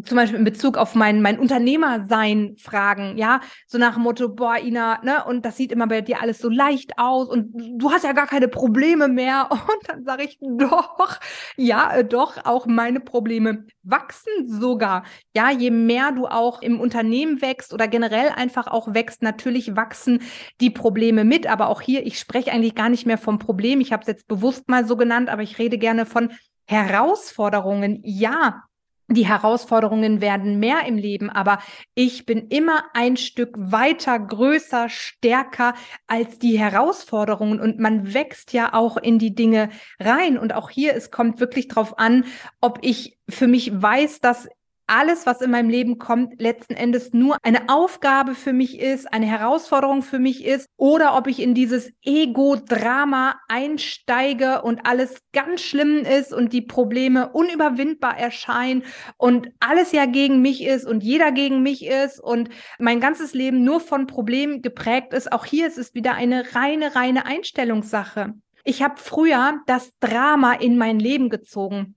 zum 0.03 0.17
Beispiel 0.17 0.39
in 0.39 0.45
Bezug 0.45 0.77
auf 0.77 0.97
mein, 0.97 1.23
mein 1.23 1.39
Unternehmersein 1.39 2.57
fragen, 2.59 3.17
ja, 3.17 3.41
so 3.67 3.79
nach 3.79 3.95
dem 3.95 4.03
Motto, 4.03 4.29
boah, 4.29 4.59
Ina, 4.59 5.01
ne, 5.05 5.25
und 5.25 5.45
das 5.45 5.57
sieht 5.57 5.71
immer 5.71 5.87
bei 5.87 6.01
dir 6.01 6.21
alles 6.21 6.39
so 6.39 6.49
leicht 6.49 6.99
aus 6.99 7.29
und 7.29 7.53
du 7.55 7.91
hast 7.93 8.05
ja 8.05 8.13
gar 8.13 8.27
keine 8.27 8.49
Probleme 8.49 9.09
mehr. 9.09 9.49
Und 9.75 9.89
dann 9.89 10.05
sage 10.05 10.25
ich, 10.25 10.39
doch, 10.41 11.21
ja, 11.57 11.97
äh, 11.97 12.05
doch, 12.05 12.45
auch 12.45 12.67
meine 12.67 13.01
Probleme 13.01 13.67
wachsen 13.83 14.33
sogar. 14.47 15.05
Ja, 15.35 15.51
je 15.51 15.71
mehr 15.71 16.13
du 16.13 16.27
auch 16.27 16.61
im 16.63 16.81
Unternehmen 16.81 17.41
wächst 17.41 17.73
oder 17.73 17.89
generell 17.89 18.29
einfach 18.31 18.67
auch 18.67 18.95
wächst, 18.95 19.23
natürlich 19.23 19.77
wachsen 19.77 20.23
die 20.61 20.71
Probleme 20.71 21.25
mit. 21.25 21.47
Aber 21.47 21.69
auch 21.69 21.81
hier, 21.81 22.07
ich 22.07 22.19
spreche 22.19 22.53
eigentlich 22.53 22.75
gar 22.75 22.89
nicht 22.89 23.07
mehr 23.07 23.19
vom 23.19 23.39
Problem. 23.39 23.81
Ich 23.81 23.93
habe 23.93 24.03
es 24.03 24.09
jetzt 24.09 24.29
bewusst 24.29 24.69
mal 24.69 24.87
so 24.87 24.97
genannt, 24.97 25.29
aber 25.29 25.43
ich 25.43 25.59
rede 25.59 25.79
gerne 25.79 26.07
von 26.07 26.33
Herausforderungen. 26.67 28.01
Ja, 28.05 28.65
die 29.09 29.27
Herausforderungen 29.27 30.21
werden 30.21 30.59
mehr 30.59 30.87
im 30.87 30.97
Leben, 30.97 31.31
aber 31.31 31.59
ich 31.95 32.27
bin 32.27 32.49
immer 32.49 32.85
ein 32.95 33.17
Stück 33.17 33.55
weiter, 33.57 34.19
größer, 34.19 34.89
stärker 34.89 35.75
als 36.07 36.39
die 36.39 36.59
Herausforderungen 36.59 37.61
und 37.61 37.79
man 37.79 38.15
wächst 38.15 38.53
ja 38.53 38.73
auch 38.73 38.97
in 38.97 39.19
die 39.19 39.35
Dinge 39.35 39.71
rein. 40.01 40.39
Und 40.39 40.55
auch 40.55 40.71
hier, 40.71 40.95
es 40.95 41.11
kommt 41.11 41.41
wirklich 41.41 41.69
drauf 41.69 41.99
an, 41.99 42.25
ob 42.61 42.79
ich 42.83 43.19
für 43.29 43.47
mich 43.47 43.71
weiß, 43.81 44.21
dass 44.21 44.49
alles, 44.87 45.27
was 45.27 45.41
in 45.41 45.51
meinem 45.51 45.69
Leben 45.69 45.99
kommt, 45.99 46.41
letzten 46.41 46.75
Endes 46.75 47.13
nur 47.13 47.37
eine 47.43 47.69
Aufgabe 47.69 48.35
für 48.35 48.53
mich 48.53 48.81
ist, 48.81 49.13
eine 49.13 49.27
Herausforderung 49.27 50.03
für 50.03 50.19
mich 50.19 50.45
ist, 50.45 50.69
oder 50.77 51.17
ob 51.17 51.27
ich 51.27 51.41
in 51.41 51.55
dieses 51.55 51.91
Ego-Drama 52.03 53.37
einsteige 53.49 54.63
und 54.63 54.87
alles 54.87 55.19
ganz 55.33 55.63
schlimm 55.63 55.99
ist 55.99 56.33
und 56.33 56.53
die 56.53 56.63
Probleme 56.63 57.31
unüberwindbar 57.31 58.19
erscheinen 58.19 58.85
und 59.17 59.49
alles 59.61 59.93
ja 59.93 60.07
gegen 60.07 60.43
mich 60.43 60.65
ist 60.65 60.87
und 60.87 61.03
jeder 61.03 61.33
gegen 61.33 61.63
mich 61.63 61.87
ist 61.87 62.21
und 62.21 62.51
mein 62.79 63.01
ganzes 63.01 63.35
Leben 63.35 63.65
nur 63.65 63.81
von 63.81 64.07
Problemen 64.07 64.63
geprägt 64.63 65.13
ist. 65.13 65.33
Auch 65.33 65.45
hier 65.45 65.67
ist 65.67 65.79
es 65.79 65.95
wieder 65.95 66.15
eine 66.15 66.55
reine, 66.55 66.95
reine 66.95 67.27
Einstellungssache. 67.27 68.35
Ich 68.65 68.83
habe 68.83 68.95
früher 68.97 69.61
das 69.67 69.91
Drama 70.01 70.55
in 70.55 70.79
mein 70.79 70.99
Leben 70.99 71.29
gezogen. 71.29 71.97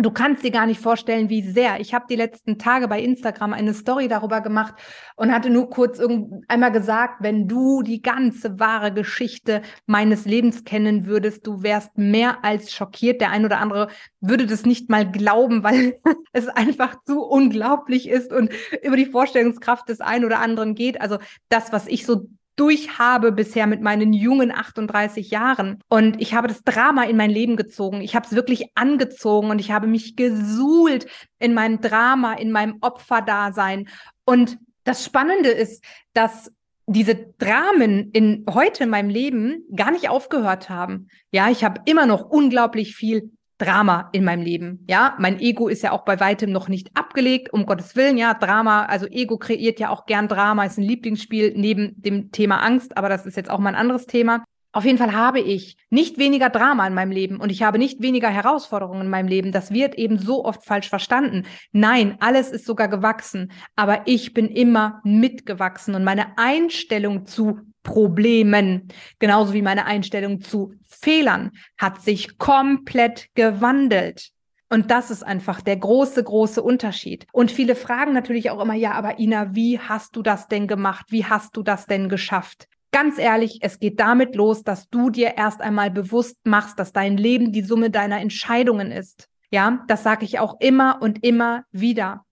Du 0.00 0.10
kannst 0.10 0.42
dir 0.42 0.50
gar 0.50 0.64
nicht 0.64 0.80
vorstellen, 0.80 1.28
wie 1.28 1.42
sehr. 1.42 1.78
Ich 1.78 1.92
habe 1.92 2.06
die 2.08 2.16
letzten 2.16 2.56
Tage 2.56 2.88
bei 2.88 3.02
Instagram 3.02 3.52
eine 3.52 3.74
Story 3.74 4.08
darüber 4.08 4.40
gemacht 4.40 4.72
und 5.14 5.30
hatte 5.30 5.50
nur 5.50 5.68
kurz 5.68 6.00
einmal 6.48 6.72
gesagt, 6.72 7.22
wenn 7.22 7.46
du 7.46 7.82
die 7.82 8.00
ganze 8.00 8.58
wahre 8.58 8.94
Geschichte 8.94 9.60
meines 9.84 10.24
Lebens 10.24 10.64
kennen 10.64 11.04
würdest, 11.04 11.46
du 11.46 11.62
wärst 11.62 11.98
mehr 11.98 12.42
als 12.46 12.72
schockiert. 12.72 13.20
Der 13.20 13.30
ein 13.30 13.44
oder 13.44 13.58
andere 13.58 13.88
würde 14.20 14.46
das 14.46 14.64
nicht 14.64 14.88
mal 14.88 15.10
glauben, 15.10 15.62
weil 15.64 16.00
es 16.32 16.48
einfach 16.48 16.96
zu 17.04 17.20
unglaublich 17.20 18.08
ist 18.08 18.32
und 18.32 18.50
über 18.82 18.96
die 18.96 19.04
Vorstellungskraft 19.04 19.90
des 19.90 20.00
einen 20.00 20.24
oder 20.24 20.40
anderen 20.40 20.74
geht. 20.74 20.98
Also 20.98 21.18
das, 21.50 21.72
was 21.72 21.86
ich 21.86 22.06
so 22.06 22.26
durch 22.56 22.98
habe 22.98 23.32
bisher 23.32 23.66
mit 23.66 23.80
meinen 23.80 24.12
jungen 24.12 24.52
38 24.52 25.30
Jahren. 25.30 25.78
Und 25.88 26.20
ich 26.20 26.34
habe 26.34 26.48
das 26.48 26.62
Drama 26.62 27.04
in 27.04 27.16
mein 27.16 27.30
Leben 27.30 27.56
gezogen. 27.56 28.00
Ich 28.00 28.14
habe 28.14 28.26
es 28.26 28.34
wirklich 28.34 28.66
angezogen 28.74 29.50
und 29.50 29.60
ich 29.60 29.70
habe 29.70 29.86
mich 29.86 30.16
gesuhlt 30.16 31.06
in 31.38 31.54
meinem 31.54 31.80
Drama, 31.80 32.34
in 32.34 32.50
meinem 32.52 32.78
Opferdasein. 32.80 33.88
Und 34.24 34.58
das 34.84 35.04
Spannende 35.04 35.50
ist, 35.50 35.84
dass 36.12 36.50
diese 36.86 37.14
Dramen 37.38 38.10
in 38.10 38.44
heute 38.52 38.84
in 38.84 38.90
meinem 38.90 39.10
Leben 39.10 39.64
gar 39.74 39.92
nicht 39.92 40.08
aufgehört 40.08 40.68
haben. 40.68 41.08
Ja, 41.30 41.48
ich 41.48 41.62
habe 41.62 41.82
immer 41.84 42.04
noch 42.06 42.28
unglaublich 42.28 42.96
viel 42.96 43.30
Drama 43.60 44.08
in 44.12 44.24
meinem 44.24 44.42
Leben. 44.42 44.84
Ja, 44.88 45.14
mein 45.18 45.38
Ego 45.38 45.68
ist 45.68 45.82
ja 45.82 45.92
auch 45.92 46.04
bei 46.04 46.18
weitem 46.18 46.50
noch 46.50 46.68
nicht 46.68 46.90
abgelegt, 46.94 47.52
um 47.52 47.66
Gottes 47.66 47.94
Willen. 47.94 48.16
Ja, 48.16 48.34
Drama, 48.34 48.86
also 48.86 49.06
Ego 49.06 49.36
kreiert 49.36 49.78
ja 49.78 49.90
auch 49.90 50.06
gern 50.06 50.28
Drama, 50.28 50.64
ist 50.64 50.78
ein 50.78 50.84
Lieblingsspiel 50.84 51.52
neben 51.56 52.00
dem 52.00 52.32
Thema 52.32 52.62
Angst, 52.62 52.96
aber 52.96 53.08
das 53.08 53.26
ist 53.26 53.36
jetzt 53.36 53.50
auch 53.50 53.58
mal 53.58 53.70
ein 53.70 53.80
anderes 53.80 54.06
Thema. 54.06 54.44
Auf 54.72 54.84
jeden 54.84 54.98
Fall 54.98 55.12
habe 55.12 55.40
ich 55.40 55.76
nicht 55.90 56.16
weniger 56.16 56.48
Drama 56.48 56.86
in 56.86 56.94
meinem 56.94 57.10
Leben 57.10 57.40
und 57.40 57.50
ich 57.50 57.64
habe 57.64 57.78
nicht 57.78 58.02
weniger 58.02 58.28
Herausforderungen 58.28 59.02
in 59.02 59.10
meinem 59.10 59.26
Leben. 59.26 59.50
Das 59.50 59.72
wird 59.72 59.96
eben 59.96 60.16
so 60.16 60.44
oft 60.44 60.64
falsch 60.64 60.88
verstanden. 60.88 61.44
Nein, 61.72 62.16
alles 62.20 62.52
ist 62.52 62.66
sogar 62.66 62.86
gewachsen, 62.86 63.50
aber 63.74 64.02
ich 64.06 64.32
bin 64.32 64.48
immer 64.48 65.00
mitgewachsen 65.02 65.96
und 65.96 66.04
meine 66.04 66.38
Einstellung 66.38 67.26
zu 67.26 67.60
Problemen, 67.82 68.88
genauso 69.18 69.52
wie 69.52 69.62
meine 69.62 69.86
Einstellung 69.86 70.40
zu 70.40 70.74
Fehlern, 70.86 71.52
hat 71.78 72.02
sich 72.02 72.38
komplett 72.38 73.28
gewandelt. 73.34 74.30
Und 74.72 74.90
das 74.90 75.10
ist 75.10 75.24
einfach 75.24 75.60
der 75.60 75.76
große, 75.76 76.22
große 76.22 76.62
Unterschied. 76.62 77.26
Und 77.32 77.50
viele 77.50 77.74
fragen 77.74 78.12
natürlich 78.12 78.50
auch 78.50 78.60
immer, 78.60 78.74
ja, 78.74 78.92
aber 78.92 79.18
Ina, 79.18 79.54
wie 79.54 79.80
hast 79.80 80.14
du 80.14 80.22
das 80.22 80.46
denn 80.46 80.68
gemacht? 80.68 81.06
Wie 81.08 81.24
hast 81.24 81.56
du 81.56 81.62
das 81.62 81.86
denn 81.86 82.08
geschafft? 82.08 82.68
Ganz 82.92 83.18
ehrlich, 83.18 83.58
es 83.62 83.80
geht 83.80 83.98
damit 83.98 84.36
los, 84.36 84.62
dass 84.62 84.88
du 84.88 85.10
dir 85.10 85.34
erst 85.36 85.60
einmal 85.60 85.90
bewusst 85.90 86.36
machst, 86.44 86.78
dass 86.78 86.92
dein 86.92 87.16
Leben 87.16 87.52
die 87.52 87.62
Summe 87.62 87.90
deiner 87.90 88.20
Entscheidungen 88.20 88.92
ist. 88.92 89.28
Ja, 89.50 89.84
das 89.88 90.04
sage 90.04 90.24
ich 90.24 90.38
auch 90.38 90.60
immer 90.60 90.98
und 91.02 91.24
immer 91.24 91.64
wieder. 91.72 92.24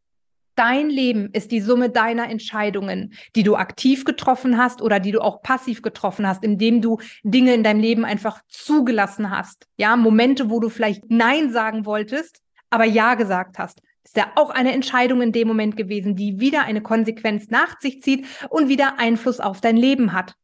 Dein 0.58 0.90
Leben 0.90 1.30
ist 1.32 1.52
die 1.52 1.60
Summe 1.60 1.88
deiner 1.88 2.28
Entscheidungen, 2.28 3.12
die 3.36 3.44
du 3.44 3.54
aktiv 3.54 4.04
getroffen 4.04 4.58
hast 4.58 4.82
oder 4.82 4.98
die 4.98 5.12
du 5.12 5.20
auch 5.20 5.40
passiv 5.40 5.82
getroffen 5.82 6.26
hast, 6.26 6.42
indem 6.42 6.82
du 6.82 6.98
Dinge 7.22 7.54
in 7.54 7.62
deinem 7.62 7.78
Leben 7.78 8.04
einfach 8.04 8.40
zugelassen 8.48 9.30
hast. 9.30 9.68
Ja, 9.76 9.94
Momente, 9.94 10.50
wo 10.50 10.58
du 10.58 10.68
vielleicht 10.68 11.08
Nein 11.10 11.52
sagen 11.52 11.86
wolltest, 11.86 12.40
aber 12.70 12.84
Ja 12.84 13.14
gesagt 13.14 13.60
hast. 13.60 13.82
Ist 14.02 14.16
ja 14.16 14.32
auch 14.34 14.50
eine 14.50 14.72
Entscheidung 14.72 15.22
in 15.22 15.30
dem 15.30 15.46
Moment 15.46 15.76
gewesen, 15.76 16.16
die 16.16 16.40
wieder 16.40 16.64
eine 16.64 16.82
Konsequenz 16.82 17.50
nach 17.50 17.78
sich 17.78 18.02
zieht 18.02 18.26
und 18.50 18.68
wieder 18.68 18.98
Einfluss 18.98 19.38
auf 19.38 19.60
dein 19.60 19.76
Leben 19.76 20.12
hat. 20.12 20.34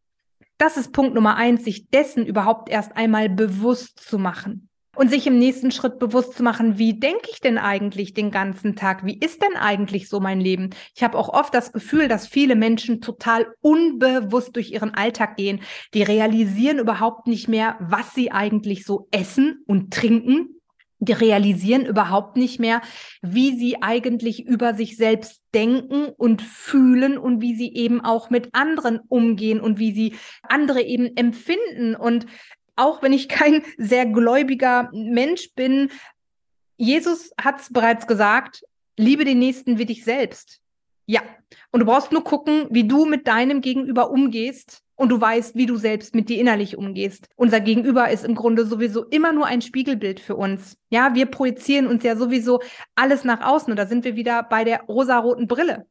Das 0.59 0.77
ist 0.77 0.93
Punkt 0.93 1.15
Nummer 1.15 1.35
eins, 1.35 1.65
sich 1.65 1.91
dessen 1.91 2.25
überhaupt 2.25 2.69
erst 2.69 2.97
einmal 2.97 3.29
bewusst 3.29 3.99
zu 3.99 4.21
machen 4.21 4.69
und 4.95 5.11
sich 5.11 5.27
im 5.27 5.39
nächsten 5.39 5.71
Schritt 5.71 5.99
bewusst 5.99 6.35
zu 6.35 6.43
machen, 6.43 6.79
wie 6.79 6.99
denke 6.99 7.29
ich 7.31 7.41
denn 7.41 7.59
eigentlich 7.59 8.15
den 8.15 8.31
ganzen 8.31 8.77
Tag? 8.77 9.05
Wie 9.05 9.19
ist 9.19 9.43
denn 9.43 9.57
eigentlich 9.57 10.09
so 10.09 10.21
mein 10.21 10.41
Leben? 10.41 10.71
Ich 10.95 11.03
habe 11.03 11.19
auch 11.19 11.29
oft 11.29 11.55
das 11.55 11.73
Gefühl, 11.73 12.09
dass 12.09 12.27
viele 12.27 12.57
Menschen 12.57 13.01
total 13.01 13.47
unbewusst 13.61 14.57
durch 14.57 14.71
ihren 14.71 14.95
Alltag 14.95 15.37
gehen. 15.37 15.61
Die 15.95 16.03
realisieren 16.03 16.79
überhaupt 16.79 17.27
nicht 17.27 17.49
mehr, 17.49 17.77
was 17.81 18.15
sie 18.15 18.33
eigentlich 18.33 18.85
so 18.85 19.09
essen 19.11 19.63
und 19.67 19.93
trinken. 19.93 20.61
Die 21.01 21.13
realisieren 21.13 21.85
überhaupt 21.85 22.37
nicht 22.37 22.61
mehr, 22.61 22.81
wie 23.21 23.57
sie 23.59 23.83
eigentlich 23.83 24.47
über 24.47 24.75
sich 24.75 24.97
selbst 24.97 25.43
denken 25.53 26.07
und 26.17 26.41
fühlen 26.41 27.19
und 27.19 27.43
wie 27.43 27.55
sie 27.55 27.75
eben 27.75 28.01
auch 28.01 28.31
mit 28.31 28.49
anderen 28.55 29.01
umgehen 29.09 29.61
und 29.61 29.79
wie 29.79 29.93
sie 29.93 30.15
andere 30.43 30.83
eben 30.83 31.15
empfinden. 31.17 31.95
Und 31.95 32.27
auch 32.77 33.03
wenn 33.03 33.13
ich 33.13 33.29
kein 33.29 33.63
sehr 33.79 34.07
gläubiger 34.07 34.91
Mensch 34.93 35.55
bin, 35.55 35.91
Jesus 36.77 37.33
hat 37.41 37.61
es 37.61 37.73
bereits 37.73 38.07
gesagt, 38.07 38.65
liebe 38.97 39.25
den 39.25 39.39
Nächsten 39.39 39.79
wie 39.79 39.87
dich 39.87 40.05
selbst. 40.05 40.61
Ja. 41.07 41.23
Und 41.71 41.81
du 41.81 41.87
brauchst 41.87 42.13
nur 42.13 42.25
gucken, 42.25 42.67
wie 42.71 42.89
du 42.89 43.05
mit 43.05 43.29
deinem 43.29 43.61
Gegenüber 43.61 44.11
umgehst 44.11 44.83
und 44.97 45.09
du 45.11 45.21
weißt, 45.21 45.55
wie 45.57 45.67
du 45.67 45.77
selbst 45.77 46.15
mit 46.15 46.29
dir 46.29 46.39
innerlich 46.39 46.77
umgehst. 46.77 47.29
Unser 47.37 47.61
Gegenüber 47.61 48.11
ist 48.11 48.25
im 48.25 48.35
Grunde 48.35 48.65
sowieso 48.65 49.05
immer 49.05 49.33
nur 49.33 49.47
ein 49.47 49.61
Spiegelbild 49.61 50.21
für 50.21 50.37
uns. 50.37 50.77
Ja, 50.91 51.15
wir 51.15 51.27
projizieren 51.27 51.87
uns 51.87 52.05
ja 52.05 52.17
sowieso 52.17 52.61
alles 52.95 53.25
nach 53.25 53.41
außen 53.41 53.71
und 53.71 53.77
da 53.77 53.87
sind 53.87 54.05
wir 54.05 54.17
wieder 54.17 54.43
bei 54.43 54.65
der 54.65 54.83
rosaroten 54.83 55.47
Brille. 55.47 55.87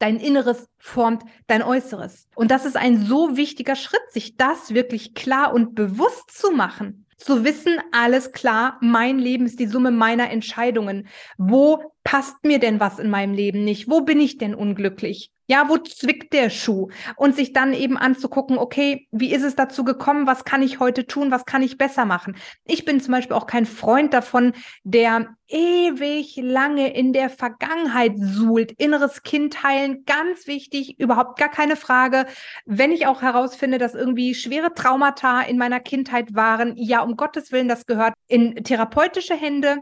Dein 0.00 0.16
Inneres 0.16 0.66
formt 0.78 1.22
dein 1.46 1.62
Äußeres. 1.62 2.26
Und 2.34 2.50
das 2.50 2.64
ist 2.64 2.76
ein 2.76 3.04
so 3.04 3.36
wichtiger 3.36 3.76
Schritt, 3.76 4.00
sich 4.10 4.36
das 4.36 4.74
wirklich 4.74 5.14
klar 5.14 5.52
und 5.54 5.74
bewusst 5.74 6.30
zu 6.36 6.50
machen. 6.50 7.06
Zu 7.18 7.44
wissen, 7.44 7.78
alles 7.92 8.32
klar, 8.32 8.78
mein 8.80 9.18
Leben 9.18 9.44
ist 9.44 9.60
die 9.60 9.66
Summe 9.66 9.90
meiner 9.90 10.30
Entscheidungen. 10.30 11.06
Wo 11.36 11.92
passt 12.04 12.44
mir 12.44 12.58
denn 12.58 12.80
was 12.80 12.98
in 12.98 13.10
meinem 13.10 13.34
Leben 13.34 13.64
nicht? 13.64 13.88
Wo 13.88 14.00
bin 14.00 14.20
ich 14.20 14.38
denn 14.38 14.54
unglücklich? 14.54 15.30
Ja, 15.46 15.68
wo 15.68 15.78
zwickt 15.78 16.32
der 16.32 16.48
Schuh? 16.48 16.90
Und 17.16 17.34
sich 17.34 17.52
dann 17.52 17.74
eben 17.74 17.98
anzugucken, 17.98 18.56
okay, 18.56 19.08
wie 19.10 19.34
ist 19.34 19.42
es 19.42 19.56
dazu 19.56 19.82
gekommen? 19.82 20.28
Was 20.28 20.44
kann 20.44 20.62
ich 20.62 20.78
heute 20.78 21.08
tun? 21.08 21.32
Was 21.32 21.44
kann 21.44 21.62
ich 21.62 21.76
besser 21.76 22.04
machen? 22.04 22.36
Ich 22.64 22.84
bin 22.84 23.00
zum 23.00 23.10
Beispiel 23.12 23.34
auch 23.34 23.48
kein 23.48 23.66
Freund 23.66 24.14
davon, 24.14 24.52
der 24.84 25.34
ewig 25.48 26.36
lange 26.36 26.94
in 26.94 27.12
der 27.12 27.30
Vergangenheit 27.30 28.12
suhlt. 28.16 28.70
Inneres 28.72 29.24
Kind 29.24 29.64
heilen, 29.64 30.04
ganz 30.04 30.46
wichtig, 30.46 31.00
überhaupt 31.00 31.36
gar 31.36 31.50
keine 31.50 31.74
Frage. 31.74 32.26
Wenn 32.64 32.92
ich 32.92 33.06
auch 33.08 33.20
herausfinde, 33.20 33.78
dass 33.78 33.96
irgendwie 33.96 34.36
schwere 34.36 34.72
Traumata 34.72 35.40
in 35.40 35.58
meiner 35.58 35.80
Kindheit 35.80 36.32
waren, 36.32 36.76
ja, 36.76 37.02
um 37.02 37.16
Gottes 37.16 37.50
Willen, 37.50 37.66
das 37.66 37.86
gehört 37.86 38.14
in 38.28 38.54
therapeutische 38.62 39.34
Hände 39.34 39.78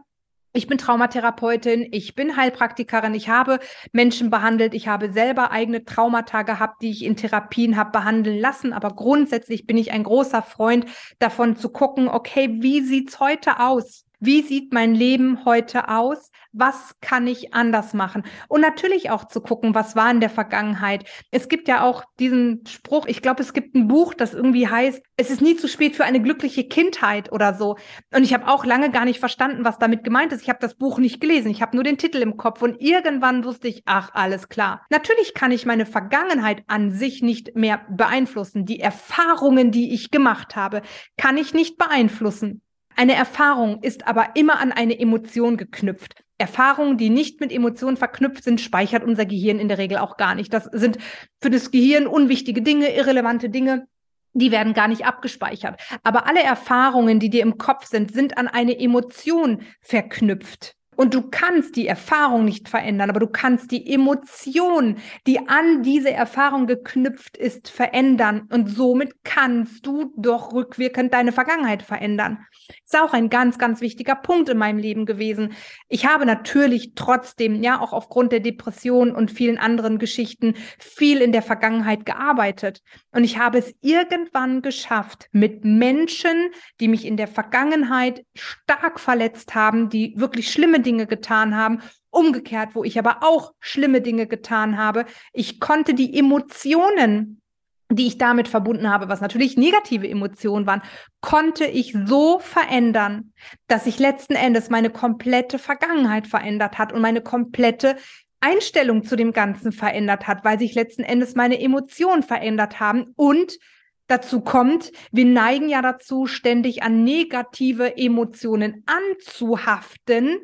ich 0.58 0.66
bin 0.66 0.76
Traumatherapeutin, 0.76 1.86
ich 1.92 2.16
bin 2.16 2.36
Heilpraktikerin, 2.36 3.14
ich 3.14 3.28
habe 3.28 3.60
Menschen 3.92 4.28
behandelt, 4.28 4.74
ich 4.74 4.88
habe 4.88 5.12
selber 5.12 5.52
eigene 5.52 5.84
Traumata 5.84 6.42
gehabt, 6.42 6.82
die 6.82 6.90
ich 6.90 7.04
in 7.04 7.14
Therapien 7.14 7.76
habe 7.76 7.92
behandeln 7.92 8.40
lassen. 8.40 8.72
Aber 8.72 8.90
grundsätzlich 8.90 9.68
bin 9.68 9.78
ich 9.78 9.92
ein 9.92 10.02
großer 10.02 10.42
Freund 10.42 10.86
davon 11.20 11.54
zu 11.54 11.68
gucken, 11.68 12.08
okay, 12.08 12.56
wie 12.60 12.80
sieht's 12.80 13.20
heute 13.20 13.60
aus? 13.60 14.04
Wie 14.18 14.42
sieht 14.42 14.72
mein 14.72 14.96
Leben 14.96 15.44
heute 15.44 15.88
aus? 15.88 16.32
Was 16.60 16.96
kann 17.00 17.28
ich 17.28 17.54
anders 17.54 17.94
machen? 17.94 18.24
Und 18.48 18.62
natürlich 18.62 19.10
auch 19.10 19.26
zu 19.26 19.40
gucken, 19.40 19.76
was 19.76 19.94
war 19.94 20.10
in 20.10 20.18
der 20.18 20.28
Vergangenheit. 20.28 21.08
Es 21.30 21.48
gibt 21.48 21.68
ja 21.68 21.84
auch 21.84 22.02
diesen 22.18 22.64
Spruch, 22.66 23.06
ich 23.06 23.22
glaube, 23.22 23.42
es 23.42 23.52
gibt 23.52 23.76
ein 23.76 23.86
Buch, 23.86 24.12
das 24.12 24.34
irgendwie 24.34 24.66
heißt, 24.66 25.00
es 25.16 25.30
ist 25.30 25.40
nie 25.40 25.54
zu 25.54 25.68
spät 25.68 25.94
für 25.94 26.04
eine 26.04 26.20
glückliche 26.20 26.66
Kindheit 26.66 27.30
oder 27.30 27.54
so. 27.54 27.76
Und 28.12 28.24
ich 28.24 28.34
habe 28.34 28.48
auch 28.48 28.64
lange 28.64 28.90
gar 28.90 29.04
nicht 29.04 29.20
verstanden, 29.20 29.64
was 29.64 29.78
damit 29.78 30.02
gemeint 30.02 30.32
ist. 30.32 30.42
Ich 30.42 30.48
habe 30.48 30.58
das 30.60 30.74
Buch 30.74 30.98
nicht 30.98 31.20
gelesen. 31.20 31.52
Ich 31.52 31.62
habe 31.62 31.76
nur 31.76 31.84
den 31.84 31.96
Titel 31.96 32.18
im 32.18 32.36
Kopf 32.36 32.60
und 32.60 32.82
irgendwann 32.82 33.44
wusste 33.44 33.68
ich, 33.68 33.82
ach, 33.86 34.10
alles 34.14 34.48
klar. 34.48 34.84
Natürlich 34.90 35.34
kann 35.34 35.52
ich 35.52 35.64
meine 35.64 35.86
Vergangenheit 35.86 36.64
an 36.66 36.90
sich 36.90 37.22
nicht 37.22 37.54
mehr 37.54 37.82
beeinflussen. 37.88 38.64
Die 38.64 38.80
Erfahrungen, 38.80 39.70
die 39.70 39.94
ich 39.94 40.10
gemacht 40.10 40.56
habe, 40.56 40.82
kann 41.16 41.36
ich 41.36 41.54
nicht 41.54 41.78
beeinflussen. 41.78 42.62
Eine 42.96 43.14
Erfahrung 43.14 43.80
ist 43.82 44.08
aber 44.08 44.30
immer 44.34 44.58
an 44.58 44.72
eine 44.72 44.98
Emotion 44.98 45.56
geknüpft. 45.56 46.24
Erfahrungen, 46.38 46.96
die 46.96 47.10
nicht 47.10 47.40
mit 47.40 47.52
Emotionen 47.52 47.96
verknüpft 47.96 48.44
sind, 48.44 48.60
speichert 48.60 49.02
unser 49.02 49.26
Gehirn 49.26 49.58
in 49.58 49.68
der 49.68 49.78
Regel 49.78 49.98
auch 49.98 50.16
gar 50.16 50.36
nicht. 50.36 50.52
Das 50.52 50.64
sind 50.72 50.98
für 51.40 51.50
das 51.50 51.70
Gehirn 51.72 52.06
unwichtige 52.06 52.62
Dinge, 52.62 52.94
irrelevante 52.94 53.50
Dinge. 53.50 53.88
Die 54.34 54.52
werden 54.52 54.72
gar 54.72 54.86
nicht 54.86 55.04
abgespeichert. 55.04 55.80
Aber 56.04 56.26
alle 56.26 56.42
Erfahrungen, 56.42 57.18
die 57.18 57.30
dir 57.30 57.42
im 57.42 57.58
Kopf 57.58 57.86
sind, 57.86 58.12
sind 58.12 58.38
an 58.38 58.46
eine 58.46 58.78
Emotion 58.78 59.62
verknüpft. 59.80 60.77
Und 60.98 61.14
du 61.14 61.22
kannst 61.22 61.76
die 61.76 61.86
Erfahrung 61.86 62.44
nicht 62.44 62.68
verändern, 62.68 63.08
aber 63.08 63.20
du 63.20 63.28
kannst 63.28 63.70
die 63.70 63.88
Emotion, 63.88 64.96
die 65.28 65.48
an 65.48 65.84
diese 65.84 66.10
Erfahrung 66.10 66.66
geknüpft 66.66 67.36
ist, 67.36 67.70
verändern. 67.70 68.48
Und 68.50 68.68
somit 68.68 69.22
kannst 69.22 69.86
du 69.86 70.12
doch 70.16 70.52
rückwirkend 70.52 71.14
deine 71.14 71.30
Vergangenheit 71.30 71.84
verändern. 71.84 72.38
Ist 72.84 72.98
auch 72.98 73.12
ein 73.12 73.30
ganz, 73.30 73.58
ganz 73.58 73.80
wichtiger 73.80 74.16
Punkt 74.16 74.48
in 74.48 74.58
meinem 74.58 74.78
Leben 74.78 75.06
gewesen. 75.06 75.52
Ich 75.88 76.04
habe 76.04 76.26
natürlich 76.26 76.94
trotzdem, 76.96 77.62
ja, 77.62 77.80
auch 77.80 77.92
aufgrund 77.92 78.32
der 78.32 78.40
Depression 78.40 79.14
und 79.14 79.30
vielen 79.30 79.58
anderen 79.58 80.00
Geschichten 80.00 80.54
viel 80.80 81.20
in 81.20 81.30
der 81.30 81.42
Vergangenheit 81.42 82.06
gearbeitet. 82.06 82.82
Und 83.12 83.22
ich 83.22 83.38
habe 83.38 83.58
es 83.58 83.72
irgendwann 83.82 84.62
geschafft, 84.62 85.28
mit 85.30 85.64
Menschen, 85.64 86.50
die 86.80 86.88
mich 86.88 87.06
in 87.06 87.16
der 87.16 87.28
Vergangenheit 87.28 88.24
stark 88.34 88.98
verletzt 88.98 89.54
haben, 89.54 89.90
die 89.90 90.14
wirklich 90.16 90.50
schlimme 90.50 90.80
Dinge 90.88 91.06
getan 91.06 91.54
haben, 91.54 91.82
umgekehrt, 92.08 92.70
wo 92.74 92.82
ich 92.82 92.98
aber 92.98 93.18
auch 93.20 93.52
schlimme 93.60 94.00
Dinge 94.00 94.26
getan 94.26 94.78
habe. 94.78 95.04
Ich 95.34 95.60
konnte 95.60 95.92
die 95.92 96.18
Emotionen, 96.18 97.42
die 97.90 98.06
ich 98.06 98.16
damit 98.16 98.48
verbunden 98.48 98.88
habe, 98.88 99.10
was 99.10 99.20
natürlich 99.20 99.58
negative 99.58 100.08
Emotionen 100.08 100.66
waren, 100.66 100.82
konnte 101.20 101.66
ich 101.66 101.94
so 102.06 102.38
verändern, 102.38 103.32
dass 103.66 103.84
sich 103.84 103.98
letzten 103.98 104.34
Endes 104.34 104.70
meine 104.70 104.88
komplette 104.88 105.58
Vergangenheit 105.58 106.26
verändert 106.26 106.78
hat 106.78 106.92
und 106.92 107.02
meine 107.02 107.20
komplette 107.20 107.96
Einstellung 108.40 109.04
zu 109.04 109.16
dem 109.16 109.32
Ganzen 109.32 109.72
verändert 109.72 110.26
hat, 110.26 110.44
weil 110.44 110.58
sich 110.58 110.74
letzten 110.74 111.02
Endes 111.02 111.34
meine 111.34 111.60
Emotionen 111.60 112.22
verändert 112.22 112.80
haben 112.80 113.12
und 113.16 113.58
dazu 114.06 114.40
kommt, 114.40 114.90
wir 115.12 115.26
neigen 115.26 115.68
ja 115.68 115.82
dazu, 115.82 116.26
ständig 116.26 116.82
an 116.82 117.04
negative 117.04 117.96
Emotionen 117.98 118.84
anzuhaften, 118.86 120.38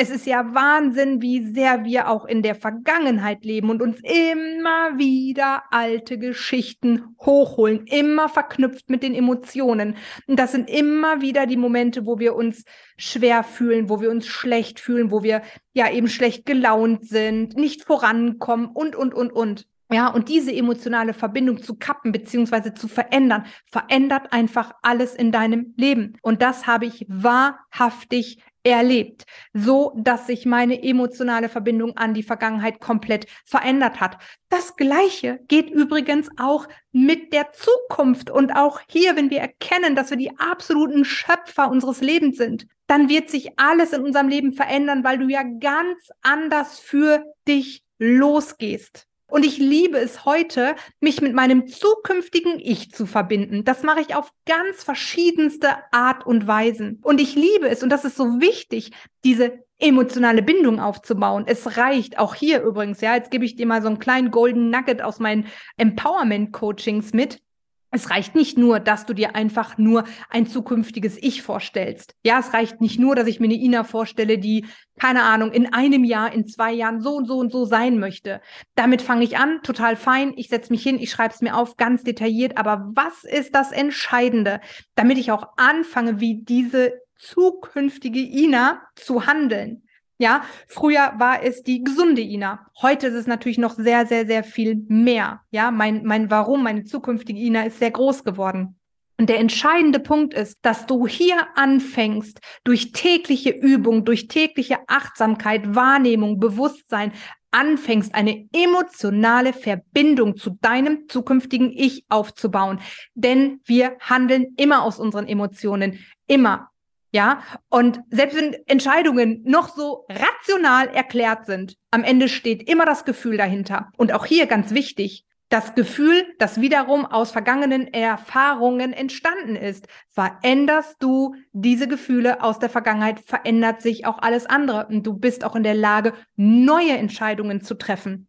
es 0.00 0.10
ist 0.10 0.26
ja 0.26 0.54
Wahnsinn, 0.54 1.20
wie 1.20 1.44
sehr 1.52 1.84
wir 1.84 2.08
auch 2.08 2.24
in 2.24 2.40
der 2.42 2.54
Vergangenheit 2.54 3.44
leben 3.44 3.68
und 3.68 3.82
uns 3.82 3.98
immer 4.04 4.96
wieder 4.96 5.64
alte 5.72 6.18
Geschichten 6.18 7.16
hochholen, 7.20 7.84
immer 7.86 8.28
verknüpft 8.28 8.90
mit 8.90 9.02
den 9.02 9.12
Emotionen. 9.12 9.96
Und 10.28 10.38
das 10.38 10.52
sind 10.52 10.70
immer 10.70 11.20
wieder 11.20 11.46
die 11.46 11.56
Momente, 11.56 12.06
wo 12.06 12.20
wir 12.20 12.36
uns 12.36 12.64
schwer 12.96 13.42
fühlen, 13.42 13.88
wo 13.88 14.00
wir 14.00 14.10
uns 14.10 14.28
schlecht 14.28 14.78
fühlen, 14.78 15.10
wo 15.10 15.24
wir 15.24 15.42
ja 15.72 15.90
eben 15.90 16.06
schlecht 16.06 16.46
gelaunt 16.46 17.04
sind, 17.04 17.56
nicht 17.56 17.82
vorankommen 17.82 18.68
und, 18.68 18.94
und, 18.94 19.14
und, 19.14 19.32
und. 19.32 19.66
Ja, 19.90 20.08
und 20.08 20.28
diese 20.28 20.54
emotionale 20.54 21.14
Verbindung 21.14 21.62
zu 21.62 21.74
kappen 21.74 22.12
beziehungsweise 22.12 22.74
zu 22.74 22.88
verändern, 22.88 23.46
verändert 23.64 24.32
einfach 24.32 24.72
alles 24.82 25.14
in 25.14 25.32
deinem 25.32 25.72
Leben. 25.76 26.18
Und 26.20 26.42
das 26.42 26.66
habe 26.66 26.84
ich 26.84 27.06
wahrhaftig 27.08 28.38
erlebt, 28.62 29.24
so 29.52 29.92
dass 29.96 30.26
sich 30.26 30.46
meine 30.46 30.82
emotionale 30.82 31.48
Verbindung 31.48 31.96
an 31.96 32.14
die 32.14 32.22
Vergangenheit 32.22 32.80
komplett 32.80 33.26
verändert 33.44 34.00
hat. 34.00 34.18
Das 34.48 34.76
Gleiche 34.76 35.40
geht 35.48 35.70
übrigens 35.70 36.28
auch 36.38 36.66
mit 36.92 37.32
der 37.32 37.52
Zukunft. 37.52 38.30
Und 38.30 38.52
auch 38.52 38.80
hier, 38.88 39.16
wenn 39.16 39.30
wir 39.30 39.40
erkennen, 39.40 39.94
dass 39.96 40.10
wir 40.10 40.16
die 40.16 40.38
absoluten 40.38 41.04
Schöpfer 41.04 41.70
unseres 41.70 42.00
Lebens 42.00 42.36
sind, 42.36 42.66
dann 42.86 43.08
wird 43.08 43.30
sich 43.30 43.58
alles 43.58 43.92
in 43.92 44.02
unserem 44.02 44.28
Leben 44.28 44.52
verändern, 44.52 45.04
weil 45.04 45.18
du 45.18 45.28
ja 45.28 45.42
ganz 45.42 46.10
anders 46.22 46.78
für 46.78 47.24
dich 47.46 47.82
losgehst. 47.98 49.07
Und 49.30 49.44
ich 49.44 49.58
liebe 49.58 49.98
es 49.98 50.24
heute, 50.24 50.74
mich 51.00 51.20
mit 51.20 51.34
meinem 51.34 51.66
zukünftigen 51.68 52.58
Ich 52.58 52.90
zu 52.92 53.04
verbinden. 53.04 53.62
Das 53.62 53.82
mache 53.82 54.00
ich 54.00 54.14
auf 54.14 54.32
ganz 54.46 54.82
verschiedenste 54.82 55.68
Art 55.92 56.26
und 56.26 56.46
Weisen. 56.46 57.00
Und 57.02 57.20
ich 57.20 57.34
liebe 57.34 57.68
es, 57.68 57.82
und 57.82 57.90
das 57.90 58.06
ist 58.06 58.16
so 58.16 58.40
wichtig, 58.40 58.92
diese 59.24 59.64
emotionale 59.78 60.42
Bindung 60.42 60.80
aufzubauen. 60.80 61.44
Es 61.46 61.76
reicht 61.76 62.18
auch 62.18 62.34
hier 62.34 62.62
übrigens, 62.62 63.00
ja, 63.00 63.14
jetzt 63.14 63.30
gebe 63.30 63.44
ich 63.44 63.54
dir 63.54 63.66
mal 63.66 63.82
so 63.82 63.88
einen 63.88 63.98
kleinen 63.98 64.30
Golden 64.30 64.70
Nugget 64.70 65.02
aus 65.02 65.20
meinen 65.20 65.46
Empowerment 65.76 66.52
Coachings 66.52 67.12
mit. 67.12 67.40
Es 67.90 68.10
reicht 68.10 68.34
nicht 68.34 68.58
nur, 68.58 68.80
dass 68.80 69.06
du 69.06 69.14
dir 69.14 69.34
einfach 69.34 69.78
nur 69.78 70.04
ein 70.28 70.46
zukünftiges 70.46 71.16
Ich 71.22 71.40
vorstellst. 71.40 72.14
Ja, 72.22 72.38
es 72.38 72.52
reicht 72.52 72.82
nicht 72.82 72.98
nur, 73.00 73.14
dass 73.14 73.26
ich 73.26 73.40
mir 73.40 73.46
eine 73.46 73.54
Ina 73.54 73.82
vorstelle, 73.82 74.36
die, 74.36 74.66
keine 74.98 75.22
Ahnung, 75.22 75.52
in 75.52 75.72
einem 75.72 76.04
Jahr, 76.04 76.32
in 76.32 76.46
zwei 76.46 76.72
Jahren 76.72 77.00
so 77.00 77.16
und 77.16 77.26
so 77.26 77.38
und 77.38 77.50
so 77.50 77.64
sein 77.64 77.98
möchte. 77.98 78.42
Damit 78.74 79.00
fange 79.00 79.24
ich 79.24 79.38
an, 79.38 79.62
total 79.62 79.96
fein. 79.96 80.34
Ich 80.36 80.48
setze 80.48 80.70
mich 80.70 80.82
hin, 80.82 80.98
ich 80.98 81.10
schreibe 81.10 81.32
es 81.32 81.40
mir 81.40 81.56
auf, 81.56 81.78
ganz 81.78 82.02
detailliert. 82.04 82.58
Aber 82.58 82.90
was 82.94 83.24
ist 83.24 83.54
das 83.54 83.72
Entscheidende, 83.72 84.60
damit 84.94 85.16
ich 85.16 85.32
auch 85.32 85.48
anfange, 85.56 86.20
wie 86.20 86.42
diese 86.42 86.92
zukünftige 87.16 88.20
Ina 88.20 88.82
zu 88.96 89.26
handeln? 89.26 89.87
Ja, 90.18 90.42
früher 90.66 91.12
war 91.18 91.44
es 91.44 91.62
die 91.62 91.84
gesunde 91.84 92.20
Ina. 92.20 92.66
Heute 92.82 93.06
ist 93.06 93.14
es 93.14 93.28
natürlich 93.28 93.58
noch 93.58 93.74
sehr, 93.74 94.04
sehr, 94.04 94.26
sehr 94.26 94.42
viel 94.42 94.84
mehr. 94.88 95.42
Ja, 95.50 95.70
mein, 95.70 96.04
mein 96.04 96.28
Warum, 96.30 96.64
meine 96.64 96.84
zukünftige 96.84 97.40
Ina 97.40 97.62
ist 97.62 97.78
sehr 97.78 97.92
groß 97.92 98.24
geworden. 98.24 98.78
Und 99.20 99.28
der 99.28 99.38
entscheidende 99.38 100.00
Punkt 100.00 100.34
ist, 100.34 100.58
dass 100.62 100.86
du 100.86 101.06
hier 101.06 101.46
anfängst, 101.56 102.40
durch 102.64 102.92
tägliche 102.92 103.50
Übung, 103.50 104.04
durch 104.04 104.28
tägliche 104.28 104.78
Achtsamkeit, 104.88 105.74
Wahrnehmung, 105.74 106.38
Bewusstsein, 106.38 107.12
anfängst, 107.50 108.14
eine 108.14 108.48
emotionale 108.52 109.52
Verbindung 109.52 110.36
zu 110.36 110.50
deinem 110.60 111.08
zukünftigen 111.08 111.72
Ich 111.72 112.04
aufzubauen. 112.08 112.80
Denn 113.14 113.60
wir 113.64 113.96
handeln 114.00 114.54
immer 114.56 114.82
aus 114.82 114.98
unseren 114.98 115.26
Emotionen. 115.26 115.98
Immer. 116.26 116.70
Ja, 117.10 117.42
und 117.70 118.00
selbst 118.10 118.36
wenn 118.36 118.54
Entscheidungen 118.66 119.42
noch 119.44 119.74
so 119.74 120.06
rational 120.10 120.88
erklärt 120.88 121.46
sind, 121.46 121.76
am 121.90 122.04
Ende 122.04 122.28
steht 122.28 122.68
immer 122.68 122.84
das 122.84 123.06
Gefühl 123.06 123.38
dahinter. 123.38 123.90
Und 123.96 124.12
auch 124.12 124.26
hier 124.26 124.46
ganz 124.46 124.72
wichtig, 124.72 125.24
das 125.48 125.74
Gefühl, 125.74 126.26
das 126.38 126.60
wiederum 126.60 127.06
aus 127.06 127.30
vergangenen 127.30 127.92
Erfahrungen 127.92 128.92
entstanden 128.92 129.56
ist. 129.56 129.88
Veränderst 130.10 130.96
du 130.98 131.34
diese 131.52 131.88
Gefühle 131.88 132.42
aus 132.42 132.58
der 132.58 132.68
Vergangenheit, 132.68 133.20
verändert 133.20 133.80
sich 133.80 134.04
auch 134.04 134.18
alles 134.18 134.44
andere. 134.44 134.86
Und 134.88 135.06
du 135.06 135.14
bist 135.14 135.44
auch 135.44 135.56
in 135.56 135.62
der 135.62 135.74
Lage, 135.74 136.12
neue 136.36 136.98
Entscheidungen 136.98 137.62
zu 137.62 137.74
treffen. 137.74 138.28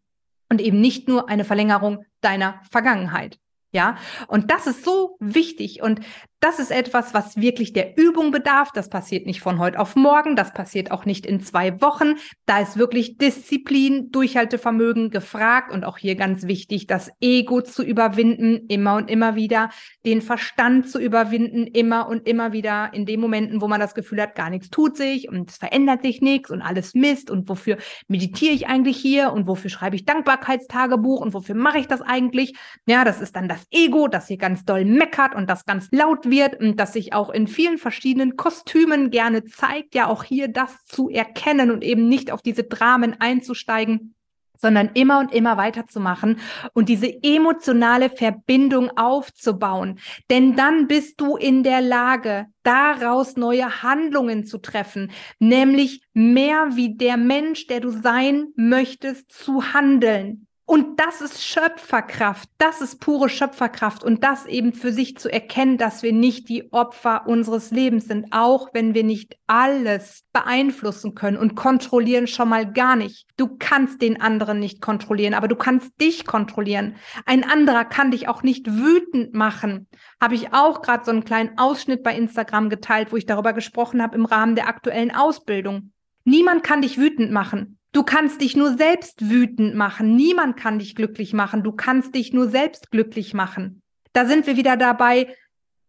Und 0.50 0.62
eben 0.62 0.80
nicht 0.80 1.08
nur 1.08 1.30
eine 1.30 1.44
Verlängerung 1.44 2.06
deiner 2.22 2.62
Vergangenheit. 2.72 3.38
Ja, 3.72 3.98
und 4.28 4.50
das 4.50 4.66
ist 4.66 4.84
so 4.84 5.18
wichtig. 5.20 5.82
Und 5.84 6.00
das 6.40 6.60
ist 6.60 6.72
etwas, 6.72 7.14
was 7.14 7.36
wirklich 7.36 7.74
der 7.74 7.98
Übung 7.98 8.32
bedarf. 8.32 8.72
Das 8.72 8.90
passiert 8.90 9.26
nicht 9.26 9.42
von 9.42 9.60
heute 9.60 9.78
auf 9.78 9.96
morgen. 9.96 10.38
Das 10.38 10.54
passiert 10.54 10.92
auch 10.92 11.04
nicht 11.04 11.26
in 11.26 11.42
zwei 11.42 11.82
Wochen. 11.82 12.16
Da 12.46 12.60
ist 12.60 12.78
wirklich 12.78 13.18
Disziplin, 13.18 14.10
Durchhaltevermögen 14.12 15.10
gefragt 15.10 15.74
und 15.74 15.84
auch 15.84 15.98
hier 15.98 16.16
ganz 16.16 16.48
wichtig, 16.48 16.88
das 16.88 17.12
Ego 17.20 17.62
zu 17.62 17.84
überwinden, 17.84 18.68
immer 18.70 18.96
und 18.96 19.10
immer 19.10 19.36
wieder, 19.36 19.70
den 20.06 20.22
Verstand 20.22 20.90
zu 20.90 21.00
überwinden, 21.00 21.68
immer 21.68 22.08
und 22.08 22.26
immer 22.28 22.54
wieder 22.54 22.92
in 22.94 23.06
den 23.06 23.20
Momenten, 23.20 23.62
wo 23.62 23.68
man 23.68 23.82
das 23.82 23.94
Gefühl 23.94 24.22
hat, 24.22 24.36
gar 24.36 24.50
nichts 24.50 24.70
tut 24.70 24.96
sich 24.96 25.28
und 25.28 25.50
es 25.50 25.58
verändert 25.58 26.04
sich 26.04 26.22
nichts 26.22 26.52
und 26.52 26.62
alles 26.62 26.94
Mist 26.94 27.30
und 27.30 27.50
wofür 27.50 27.78
meditiere 28.08 28.54
ich 28.54 28.68
eigentlich 28.68 28.98
hier 28.98 29.34
und 29.34 29.48
wofür 29.48 29.70
schreibe 29.70 29.98
ich 29.98 30.06
Dankbarkeitstagebuch 30.06 31.20
und 31.20 31.34
wofür 31.34 31.56
mache 31.56 31.80
ich 31.80 31.88
das 31.88 32.02
eigentlich? 32.02 32.56
Ja, 32.86 33.04
das 33.04 33.20
ist 33.20 33.36
dann 33.36 33.50
das 33.50 33.66
Ego, 33.72 34.08
das 34.08 34.28
hier 34.28 34.38
ganz 34.38 34.64
doll 34.64 34.86
meckert 34.86 35.36
und 35.36 35.50
das 35.50 35.66
ganz 35.66 35.90
laut 35.92 36.29
wird 36.30 36.60
und 36.60 36.80
das 36.80 36.94
sich 36.94 37.14
auch 37.14 37.30
in 37.30 37.48
vielen 37.48 37.78
verschiedenen 37.78 38.36
Kostümen 38.36 39.12
gerne 39.12 39.46
zeigt, 39.46 39.96
ja 39.96 40.08
auch 40.08 40.24
hier 40.24 40.48
das 40.48 40.84
zu 40.86 41.10
erkennen 41.10 41.72
und 41.72 41.84
eben 41.84 42.08
nicht 42.08 42.32
auf 42.32 42.42
diese 42.42 42.64
Dramen 42.64 43.20
einzusteigen. 43.20 44.16
sondern 44.62 44.90
immer 44.94 45.20
und 45.20 45.34
immer 45.34 45.56
weiterzumachen 45.58 46.40
und 46.74 46.90
diese 46.90 47.24
emotionale 47.24 48.10
Verbindung 48.10 48.92
aufzubauen. 48.98 50.00
Denn 50.30 50.56
dann 50.56 50.88
bist 50.88 51.22
du 51.22 51.38
in 51.38 51.64
der 51.64 51.82
Lage, 51.82 52.48
daraus 52.64 53.38
neue 53.38 53.84
Handlungen 53.84 54.46
zu 54.46 54.58
treffen, 54.58 55.12
nämlich 55.40 56.04
mehr 56.14 56.76
wie 56.76 56.96
der 56.96 57.16
Mensch, 57.16 57.68
der 57.68 57.80
du 57.80 57.90
sein 57.90 58.48
möchtest, 58.56 59.32
zu 59.32 59.74
handeln. 59.74 60.46
Und 60.70 61.00
das 61.00 61.20
ist 61.20 61.44
Schöpferkraft, 61.44 62.48
das 62.60 62.80
ist 62.80 63.02
pure 63.02 63.28
Schöpferkraft 63.28 64.04
und 64.04 64.24
das 64.24 64.46
eben 64.46 64.72
für 64.72 64.92
sich 64.94 65.18
zu 65.18 65.28
erkennen, 65.28 65.80
dass 65.80 66.04
wir 66.04 66.14
nicht 66.14 66.48
die 66.48 66.72
Opfer 66.72 67.26
unseres 67.26 67.72
Lebens 67.72 68.06
sind, 68.06 68.28
auch 68.30 68.70
wenn 68.72 68.94
wir 68.94 69.04
nicht 69.04 69.36
alles 69.48 70.26
beeinflussen 70.32 71.16
können 71.16 71.38
und 71.38 71.56
kontrollieren 71.56 72.28
schon 72.28 72.50
mal 72.50 72.72
gar 72.72 72.96
nicht. 72.96 73.26
Du 73.36 73.58
kannst 73.58 74.04
den 74.04 74.22
anderen 74.22 74.60
nicht 74.60 74.80
kontrollieren, 74.80 75.34
aber 75.34 75.48
du 75.48 75.56
kannst 75.56 76.00
dich 76.00 76.28
kontrollieren. 76.28 76.98
Ein 77.26 77.44
anderer 77.44 77.84
kann 77.84 78.12
dich 78.12 78.28
auch 78.28 78.44
nicht 78.44 78.72
wütend 78.72 79.34
machen. 79.34 79.88
Habe 80.22 80.36
ich 80.36 80.54
auch 80.54 80.84
gerade 80.84 81.04
so 81.04 81.10
einen 81.10 81.26
kleinen 81.26 81.58
Ausschnitt 81.58 82.04
bei 82.04 82.16
Instagram 82.16 82.70
geteilt, 82.70 83.12
wo 83.12 83.18
ich 83.18 83.26
darüber 83.26 83.54
gesprochen 83.54 84.04
habe 84.04 84.16
im 84.16 84.26
Rahmen 84.26 84.54
der 84.54 84.68
aktuellen 84.68 85.16
Ausbildung. 85.16 85.94
Niemand 86.26 86.62
kann 86.62 86.84
dich 86.84 87.00
wütend 87.00 87.32
machen. 87.32 87.79
Du 87.92 88.04
kannst 88.04 88.42
dich 88.42 88.56
nur 88.56 88.78
selbst 88.78 89.30
wütend 89.30 89.76
machen. 89.76 90.16
Niemand 90.16 90.58
kann 90.58 90.80
dich 90.80 90.96
glücklich 90.96 91.34
machen. 91.34 91.64
Du 91.64 91.72
kannst 91.72 92.14
dich 92.14 92.34
nur 92.34 92.50
selbst 92.50 92.92
glücklich 92.92 93.34
machen. 93.34 93.82
Da 94.14 94.26
sind 94.26 94.46
wir 94.46 94.58
wieder 94.58 94.78
dabei, 94.78 95.36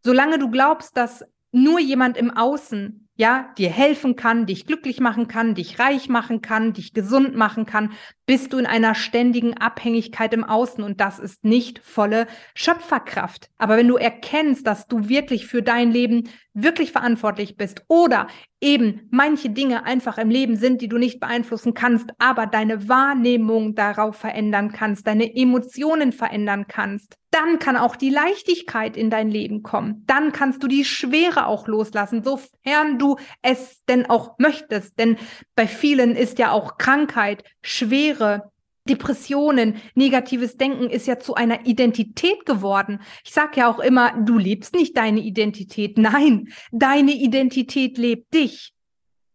solange 0.02 0.38
du 0.38 0.50
glaubst, 0.50 0.96
dass 0.96 1.24
nur 1.52 1.78
jemand 1.78 2.16
im 2.16 2.30
Außen 2.30 3.08
ja, 3.16 3.52
dir 3.58 3.68
helfen 3.68 4.16
kann, 4.16 4.46
dich 4.46 4.64
glücklich 4.64 4.98
machen 4.98 5.28
kann, 5.28 5.54
dich 5.54 5.78
reich 5.78 6.08
machen 6.08 6.40
kann, 6.40 6.72
dich 6.72 6.94
gesund 6.94 7.36
machen 7.36 7.66
kann, 7.66 7.92
bist 8.30 8.52
du 8.52 8.58
in 8.58 8.66
einer 8.66 8.94
ständigen 8.94 9.56
Abhängigkeit 9.56 10.32
im 10.34 10.44
Außen 10.44 10.84
und 10.84 11.00
das 11.00 11.18
ist 11.18 11.42
nicht 11.42 11.80
volle 11.80 12.28
Schöpferkraft. 12.54 13.50
Aber 13.58 13.76
wenn 13.76 13.88
du 13.88 13.96
erkennst, 13.96 14.68
dass 14.68 14.86
du 14.86 15.08
wirklich 15.08 15.48
für 15.48 15.62
dein 15.62 15.90
Leben 15.90 16.28
wirklich 16.54 16.92
verantwortlich 16.92 17.56
bist 17.56 17.82
oder 17.88 18.28
eben 18.60 19.08
manche 19.10 19.50
Dinge 19.50 19.84
einfach 19.84 20.18
im 20.18 20.30
Leben 20.30 20.56
sind, 20.56 20.80
die 20.80 20.88
du 20.88 20.98
nicht 20.98 21.18
beeinflussen 21.18 21.74
kannst, 21.74 22.10
aber 22.18 22.46
deine 22.46 22.88
Wahrnehmung 22.88 23.74
darauf 23.74 24.16
verändern 24.16 24.72
kannst, 24.72 25.06
deine 25.06 25.34
Emotionen 25.34 26.12
verändern 26.12 26.66
kannst, 26.68 27.16
dann 27.30 27.60
kann 27.60 27.76
auch 27.76 27.94
die 27.94 28.10
Leichtigkeit 28.10 28.96
in 28.96 29.08
dein 29.08 29.30
Leben 29.30 29.62
kommen. 29.62 30.02
Dann 30.06 30.32
kannst 30.32 30.62
du 30.62 30.68
die 30.68 30.84
Schwere 30.84 31.46
auch 31.46 31.68
loslassen, 31.68 32.24
sofern 32.24 32.98
du 32.98 33.16
es 33.40 33.84
denn 33.84 34.10
auch 34.10 34.36
möchtest. 34.38 34.98
Denn 34.98 35.16
bei 35.54 35.68
vielen 35.68 36.16
ist 36.16 36.38
ja 36.38 36.50
auch 36.50 36.76
Krankheit, 36.76 37.44
Schwere, 37.62 38.50
Depressionen, 38.88 39.76
negatives 39.94 40.56
Denken 40.56 40.88
ist 40.88 41.06
ja 41.06 41.18
zu 41.18 41.34
einer 41.34 41.66
Identität 41.66 42.46
geworden. 42.46 43.00
Ich 43.24 43.32
sage 43.32 43.60
ja 43.60 43.70
auch 43.70 43.78
immer, 43.78 44.12
du 44.24 44.38
lebst 44.38 44.74
nicht 44.74 44.96
deine 44.96 45.20
Identität. 45.20 45.98
Nein, 45.98 46.48
deine 46.72 47.12
Identität 47.12 47.98
lebt 47.98 48.32
dich. 48.32 48.72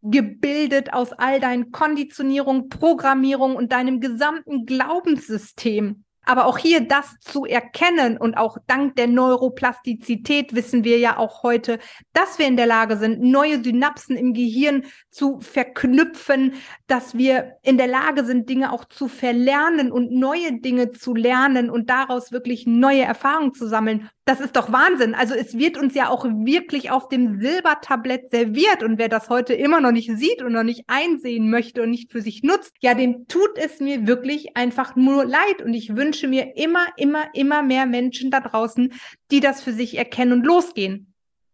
Gebildet 0.02 0.94
aus 0.94 1.14
all 1.14 1.40
deinen 1.40 1.72
Konditionierungen, 1.72 2.70
Programmierungen 2.70 3.58
und 3.58 3.72
deinem 3.72 4.00
gesamten 4.00 4.66
Glaubenssystem. 4.66 6.05
Aber 6.26 6.46
auch 6.46 6.58
hier 6.58 6.82
das 6.82 7.16
zu 7.22 7.46
erkennen 7.46 8.18
und 8.18 8.36
auch 8.36 8.58
dank 8.68 8.96
der 8.96 9.08
Neuroplastizität 9.08 10.56
wissen 10.56 10.84
wir 10.84 10.98
ja 11.00 11.18
auch 11.18 11.44
heute, 11.44 11.80
dass 12.14 12.40
wir 12.40 12.48
in 12.48 12.58
der 12.58 12.66
Lage 12.66 12.98
sind, 12.98 13.22
neue 13.22 13.64
Synapsen 13.64 14.18
im 14.18 14.34
Gehirn 14.34 14.84
zu 15.12 15.40
verknüpfen, 15.40 16.54
dass 16.88 17.18
wir 17.18 17.58
in 17.62 17.78
der 17.78 17.88
Lage 17.88 18.26
sind, 18.26 18.50
Dinge 18.50 18.72
auch 18.72 18.86
zu 18.86 19.08
verlernen 19.08 19.92
und 19.92 20.12
neue 20.12 20.60
Dinge 20.60 20.92
zu 20.92 21.14
lernen 21.14 21.70
und 21.70 21.90
daraus 21.90 22.32
wirklich 22.32 22.66
neue 22.66 23.04
Erfahrungen 23.04 23.54
zu 23.54 23.68
sammeln. 23.68 24.10
Das 24.28 24.40
ist 24.40 24.56
doch 24.56 24.72
Wahnsinn. 24.72 25.14
Also 25.14 25.36
es 25.36 25.56
wird 25.56 25.78
uns 25.78 25.94
ja 25.94 26.10
auch 26.10 26.26
wirklich 26.26 26.90
auf 26.90 27.10
dem 27.10 27.40
Silbertablett 27.40 28.32
serviert. 28.32 28.82
Und 28.82 28.98
wer 28.98 29.08
das 29.08 29.30
heute 29.30 29.54
immer 29.54 29.80
noch 29.82 29.92
nicht 29.92 30.12
sieht 30.18 30.42
und 30.42 30.54
noch 30.54 30.64
nicht 30.64 30.86
einsehen 30.88 31.52
möchte 31.52 31.84
und 31.84 31.92
nicht 31.92 32.12
für 32.12 32.22
sich 32.22 32.42
nutzt, 32.42 32.74
ja, 32.82 32.96
dem 32.96 33.28
tut 33.28 33.56
es 33.56 33.80
mir 33.80 34.08
wirklich 34.08 34.58
einfach 34.58 34.96
nur 34.96 35.26
leid. 35.26 35.62
Und 35.64 35.76
ich 35.76 35.96
wünsche 35.96 36.28
mir 36.28 36.58
immer, 36.58 36.88
immer, 36.98 37.26
immer 37.36 37.62
mehr 37.62 37.86
Menschen 37.86 38.32
da 38.32 38.40
draußen, 38.40 38.94
die 39.30 39.42
das 39.42 39.62
für 39.62 39.74
sich 39.74 39.96
erkennen 39.96 40.34
und 40.34 40.46
losgehen. 40.46 41.14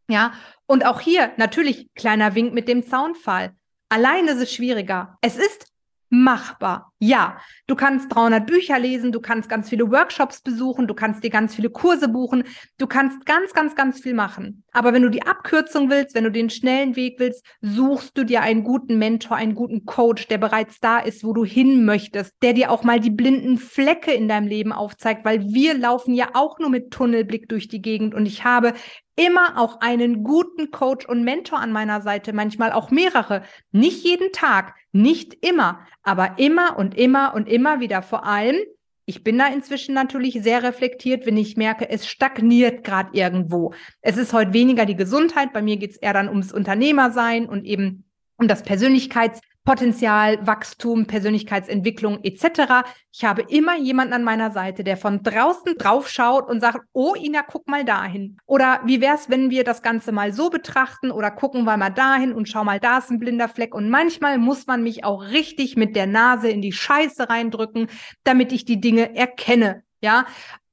Ja, 0.09 0.33
und 0.65 0.85
auch 0.85 1.01
hier 1.01 1.33
natürlich 1.35 1.93
kleiner 1.93 2.35
Wink 2.35 2.53
mit 2.53 2.69
dem 2.69 2.87
Zaunfall. 2.87 3.53
Allein 3.89 4.27
ist 4.29 4.41
es 4.41 4.53
schwieriger. 4.53 5.17
Es 5.19 5.35
ist 5.35 5.67
machbar. 6.09 6.90
Ja, 7.03 7.37
du 7.65 7.75
kannst 7.75 8.13
300 8.13 8.45
Bücher 8.45 8.77
lesen, 8.77 9.11
du 9.11 9.21
kannst 9.21 9.49
ganz 9.49 9.69
viele 9.69 9.89
Workshops 9.89 10.39
besuchen, 10.41 10.87
du 10.87 10.93
kannst 10.93 11.23
dir 11.23 11.31
ganz 11.31 11.55
viele 11.55 11.71
Kurse 11.71 12.07
buchen, 12.07 12.43
du 12.77 12.85
kannst 12.85 13.25
ganz, 13.25 13.53
ganz, 13.53 13.75
ganz 13.75 14.01
viel 14.01 14.13
machen. 14.13 14.63
Aber 14.71 14.93
wenn 14.93 15.01
du 15.01 15.09
die 15.09 15.23
Abkürzung 15.23 15.89
willst, 15.89 16.13
wenn 16.13 16.25
du 16.25 16.31
den 16.31 16.51
schnellen 16.51 16.95
Weg 16.95 17.15
willst, 17.17 17.43
suchst 17.61 18.15
du 18.15 18.23
dir 18.23 18.43
einen 18.43 18.63
guten 18.63 18.99
Mentor, 18.99 19.35
einen 19.35 19.55
guten 19.55 19.85
Coach, 19.85 20.27
der 20.27 20.37
bereits 20.37 20.79
da 20.79 20.99
ist, 20.99 21.23
wo 21.23 21.33
du 21.33 21.43
hin 21.43 21.85
möchtest, 21.85 22.35
der 22.43 22.53
dir 22.53 22.69
auch 22.69 22.83
mal 22.83 22.99
die 22.99 23.09
blinden 23.09 23.57
Flecke 23.57 24.11
in 24.11 24.27
deinem 24.27 24.47
Leben 24.47 24.71
aufzeigt, 24.71 25.25
weil 25.25 25.41
wir 25.49 25.75
laufen 25.75 26.13
ja 26.13 26.29
auch 26.35 26.59
nur 26.59 26.69
mit 26.69 26.91
Tunnelblick 26.91 27.49
durch 27.49 27.67
die 27.67 27.81
Gegend 27.81 28.13
und 28.13 28.27
ich 28.27 28.43
habe 28.43 28.75
immer 29.15 29.59
auch 29.59 29.81
einen 29.81 30.23
guten 30.23 30.71
Coach 30.71 31.05
und 31.05 31.23
Mentor 31.23 31.59
an 31.59 31.71
meiner 31.71 32.01
Seite, 32.01 32.33
manchmal 32.33 32.71
auch 32.71 32.91
mehrere. 32.91 33.43
Nicht 33.71 34.03
jeden 34.03 34.31
Tag, 34.31 34.73
nicht 34.91 35.45
immer, 35.45 35.85
aber 36.03 36.37
immer 36.37 36.77
und 36.77 36.90
immer 36.95 37.33
und 37.35 37.47
immer 37.47 37.79
wieder. 37.79 38.01
Vor 38.01 38.25
allem, 38.25 38.57
ich 39.05 39.23
bin 39.23 39.37
da 39.37 39.47
inzwischen 39.47 39.93
natürlich 39.93 40.41
sehr 40.41 40.63
reflektiert, 40.63 41.25
wenn 41.25 41.37
ich 41.37 41.57
merke, 41.57 41.89
es 41.89 42.07
stagniert 42.07 42.83
gerade 42.83 43.09
irgendwo. 43.13 43.73
Es 44.01 44.17
ist 44.17 44.33
heute 44.33 44.53
weniger 44.53 44.85
die 44.85 44.95
Gesundheit, 44.95 45.53
bei 45.53 45.61
mir 45.61 45.77
geht 45.77 45.91
es 45.91 45.97
eher 45.97 46.13
dann 46.13 46.29
ums 46.29 46.53
Unternehmersein 46.53 47.47
und 47.47 47.65
eben 47.65 48.05
um 48.37 48.47
das 48.47 48.63
Persönlichkeits 48.63 49.41
Potenzial, 49.63 50.45
Wachstum, 50.47 51.05
Persönlichkeitsentwicklung 51.05 52.23
etc. 52.23 52.83
Ich 53.11 53.23
habe 53.23 53.43
immer 53.43 53.77
jemanden 53.77 54.13
an 54.13 54.23
meiner 54.23 54.49
Seite, 54.49 54.83
der 54.83 54.97
von 54.97 55.21
draußen 55.21 55.77
drauf 55.77 56.09
schaut 56.09 56.49
und 56.49 56.61
sagt, 56.61 56.79
oh 56.93 57.13
Ina, 57.15 57.43
guck 57.43 57.67
mal 57.67 57.85
dahin. 57.85 58.37
Oder 58.47 58.81
wie 58.85 59.01
wäre 59.01 59.15
es, 59.15 59.29
wenn 59.29 59.51
wir 59.51 59.63
das 59.63 59.83
Ganze 59.83 60.11
mal 60.11 60.33
so 60.33 60.49
betrachten 60.49 61.11
oder 61.11 61.29
gucken 61.29 61.63
wir 61.63 61.77
mal 61.77 61.91
dahin 61.91 62.33
und 62.33 62.49
schau 62.49 62.63
mal, 62.63 62.79
da 62.79 62.97
ist 62.97 63.11
ein 63.11 63.19
blinder 63.19 63.49
Fleck. 63.49 63.75
Und 63.75 63.89
manchmal 63.89 64.39
muss 64.39 64.65
man 64.65 64.81
mich 64.81 65.03
auch 65.03 65.21
richtig 65.21 65.77
mit 65.77 65.95
der 65.95 66.07
Nase 66.07 66.49
in 66.49 66.63
die 66.63 66.73
Scheiße 66.73 67.29
reindrücken, 67.29 67.87
damit 68.23 68.51
ich 68.51 68.65
die 68.65 68.81
Dinge 68.81 69.15
erkenne. 69.15 69.83
Ja, 70.03 70.25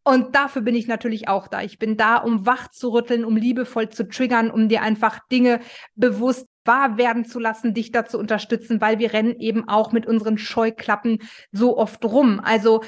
und 0.08 0.34
dafür 0.34 0.62
bin 0.62 0.74
ich 0.74 0.86
natürlich 0.86 1.28
auch 1.28 1.48
da. 1.48 1.60
Ich 1.60 1.78
bin 1.78 1.98
da, 1.98 2.16
um 2.16 2.46
wach 2.46 2.68
zu 2.68 2.94
rütteln, 2.94 3.26
um 3.26 3.36
liebevoll 3.36 3.90
zu 3.90 4.08
triggern, 4.08 4.50
um 4.50 4.70
dir 4.70 4.80
einfach 4.80 5.18
Dinge 5.30 5.60
bewusst 5.96 6.46
wahr 6.68 6.96
werden 6.96 7.24
zu 7.24 7.40
lassen, 7.40 7.74
dich 7.74 7.90
da 7.90 8.04
zu 8.04 8.16
unterstützen, 8.16 8.80
weil 8.80 9.00
wir 9.00 9.12
rennen 9.12 9.40
eben 9.40 9.68
auch 9.68 9.90
mit 9.90 10.06
unseren 10.06 10.38
Scheuklappen 10.38 11.18
so 11.50 11.76
oft 11.76 12.04
rum. 12.04 12.40
Also 12.44 12.82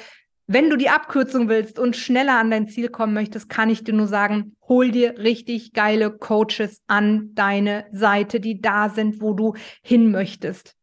wenn 0.47 0.69
du 0.69 0.77
die 0.77 0.89
Abkürzung 0.89 1.49
willst 1.49 1.79
und 1.79 1.95
schneller 1.95 2.37
an 2.37 2.51
dein 2.51 2.67
Ziel 2.67 2.89
kommen 2.89 3.13
möchtest, 3.13 3.49
kann 3.49 3.69
ich 3.69 3.83
dir 3.83 3.93
nur 3.93 4.07
sagen, 4.07 4.55
hol 4.67 4.91
dir 4.91 5.17
richtig 5.17 5.73
geile 5.73 6.11
Coaches 6.11 6.81
an 6.87 7.31
deine 7.33 7.85
Seite, 7.91 8.39
die 8.39 8.61
da 8.61 8.89
sind, 8.89 9.21
wo 9.21 9.33
du 9.33 9.55
hin 9.81 10.11
möchtest. 10.11 10.75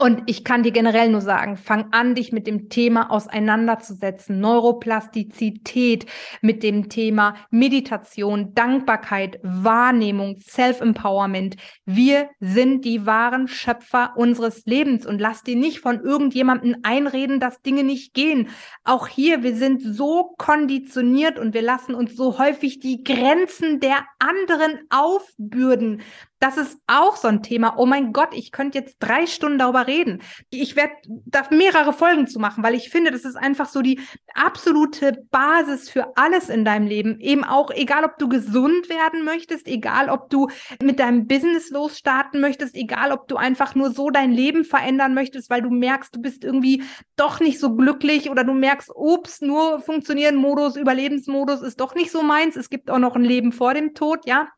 Und 0.00 0.22
ich 0.24 0.44
kann 0.44 0.62
dir 0.62 0.72
generell 0.72 1.10
nur 1.10 1.20
sagen, 1.20 1.58
fang 1.58 1.92
an, 1.92 2.14
dich 2.14 2.32
mit 2.32 2.46
dem 2.46 2.70
Thema 2.70 3.10
auseinanderzusetzen. 3.10 4.40
Neuroplastizität, 4.40 6.06
mit 6.40 6.62
dem 6.62 6.88
Thema 6.88 7.34
Meditation, 7.50 8.54
Dankbarkeit, 8.54 9.38
Wahrnehmung, 9.42 10.38
Self-Empowerment. 10.38 11.56
Wir 11.84 12.30
sind 12.40 12.86
die 12.86 13.04
wahren 13.04 13.46
Schöpfer 13.46 14.14
unseres 14.16 14.64
Lebens 14.64 15.04
und 15.04 15.20
lass 15.20 15.42
dir 15.42 15.56
nicht 15.56 15.80
von 15.80 16.00
irgendjemandem 16.00 16.76
einreden, 16.82 17.38
dass 17.38 17.60
Dinge 17.60 17.84
nicht 17.84 18.14
gehen. 18.14 18.48
Auch 18.84 19.06
hier, 19.06 19.42
wir 19.42 19.54
sind 19.54 19.82
so 19.82 20.34
konditioniert 20.38 21.38
und 21.38 21.52
wir 21.52 21.60
lassen 21.60 21.94
uns 21.94 22.16
so 22.16 22.38
häufig 22.38 22.80
die 22.80 23.04
Grenzen 23.04 23.80
der 23.80 24.06
anderen 24.18 24.78
aufbürden. 24.88 26.00
Das 26.40 26.56
ist 26.56 26.78
auch 26.86 27.16
so 27.16 27.28
ein 27.28 27.42
Thema. 27.42 27.74
Oh 27.76 27.84
mein 27.84 28.14
Gott, 28.14 28.30
ich 28.32 28.50
könnte 28.50 28.78
jetzt 28.78 28.96
drei 28.98 29.26
Stunden 29.26 29.58
darüber 29.58 29.86
reden. 29.86 30.22
Ich 30.48 30.74
werde 30.74 30.94
da 31.04 31.42
mehrere 31.50 31.92
Folgen 31.92 32.26
zu 32.26 32.38
machen, 32.38 32.64
weil 32.64 32.74
ich 32.74 32.88
finde, 32.88 33.10
das 33.10 33.26
ist 33.26 33.36
einfach 33.36 33.68
so 33.68 33.82
die 33.82 34.00
absolute 34.32 35.26
Basis 35.30 35.90
für 35.90 36.16
alles 36.16 36.48
in 36.48 36.64
deinem 36.64 36.86
Leben. 36.86 37.20
Eben 37.20 37.44
auch, 37.44 37.70
egal 37.70 38.04
ob 38.04 38.16
du 38.16 38.26
gesund 38.30 38.88
werden 38.88 39.22
möchtest, 39.22 39.68
egal 39.68 40.08
ob 40.08 40.30
du 40.30 40.48
mit 40.82 40.98
deinem 40.98 41.26
Business 41.26 41.68
losstarten 41.68 42.40
möchtest, 42.40 42.74
egal 42.74 43.12
ob 43.12 43.28
du 43.28 43.36
einfach 43.36 43.74
nur 43.74 43.90
so 43.90 44.08
dein 44.08 44.32
Leben 44.32 44.64
verändern 44.64 45.12
möchtest, 45.12 45.50
weil 45.50 45.60
du 45.60 45.68
merkst, 45.68 46.16
du 46.16 46.22
bist 46.22 46.42
irgendwie 46.42 46.84
doch 47.16 47.40
nicht 47.40 47.60
so 47.60 47.76
glücklich 47.76 48.30
oder 48.30 48.44
du 48.44 48.54
merkst, 48.54 48.90
ups, 48.94 49.42
nur 49.42 49.80
funktionieren 49.80 50.36
Modus, 50.36 50.76
Überlebensmodus 50.76 51.60
ist 51.60 51.80
doch 51.80 51.94
nicht 51.94 52.10
so 52.10 52.22
meins. 52.22 52.56
Es 52.56 52.70
gibt 52.70 52.90
auch 52.90 52.98
noch 52.98 53.14
ein 53.14 53.24
Leben 53.24 53.52
vor 53.52 53.74
dem 53.74 53.92
Tod, 53.92 54.24
ja 54.24 54.48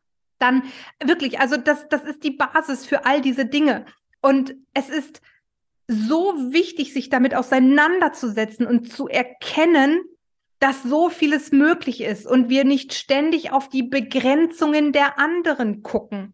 dann 0.43 0.63
wirklich, 1.03 1.39
also 1.39 1.57
das, 1.57 1.87
das 1.89 2.03
ist 2.03 2.23
die 2.23 2.31
Basis 2.31 2.85
für 2.85 3.05
all 3.05 3.21
diese 3.21 3.45
Dinge. 3.45 3.85
Und 4.21 4.55
es 4.73 4.89
ist 4.89 5.21
so 5.87 6.35
wichtig, 6.53 6.93
sich 6.93 7.09
damit 7.09 7.35
auseinanderzusetzen 7.35 8.67
und 8.67 8.91
zu 8.91 9.07
erkennen, 9.07 10.01
dass 10.59 10.83
so 10.83 11.09
vieles 11.09 11.51
möglich 11.51 12.01
ist 12.01 12.25
und 12.25 12.47
wir 12.47 12.63
nicht 12.63 12.93
ständig 12.93 13.51
auf 13.51 13.67
die 13.67 13.83
Begrenzungen 13.83 14.93
der 14.93 15.19
anderen 15.19 15.83
gucken. 15.83 16.33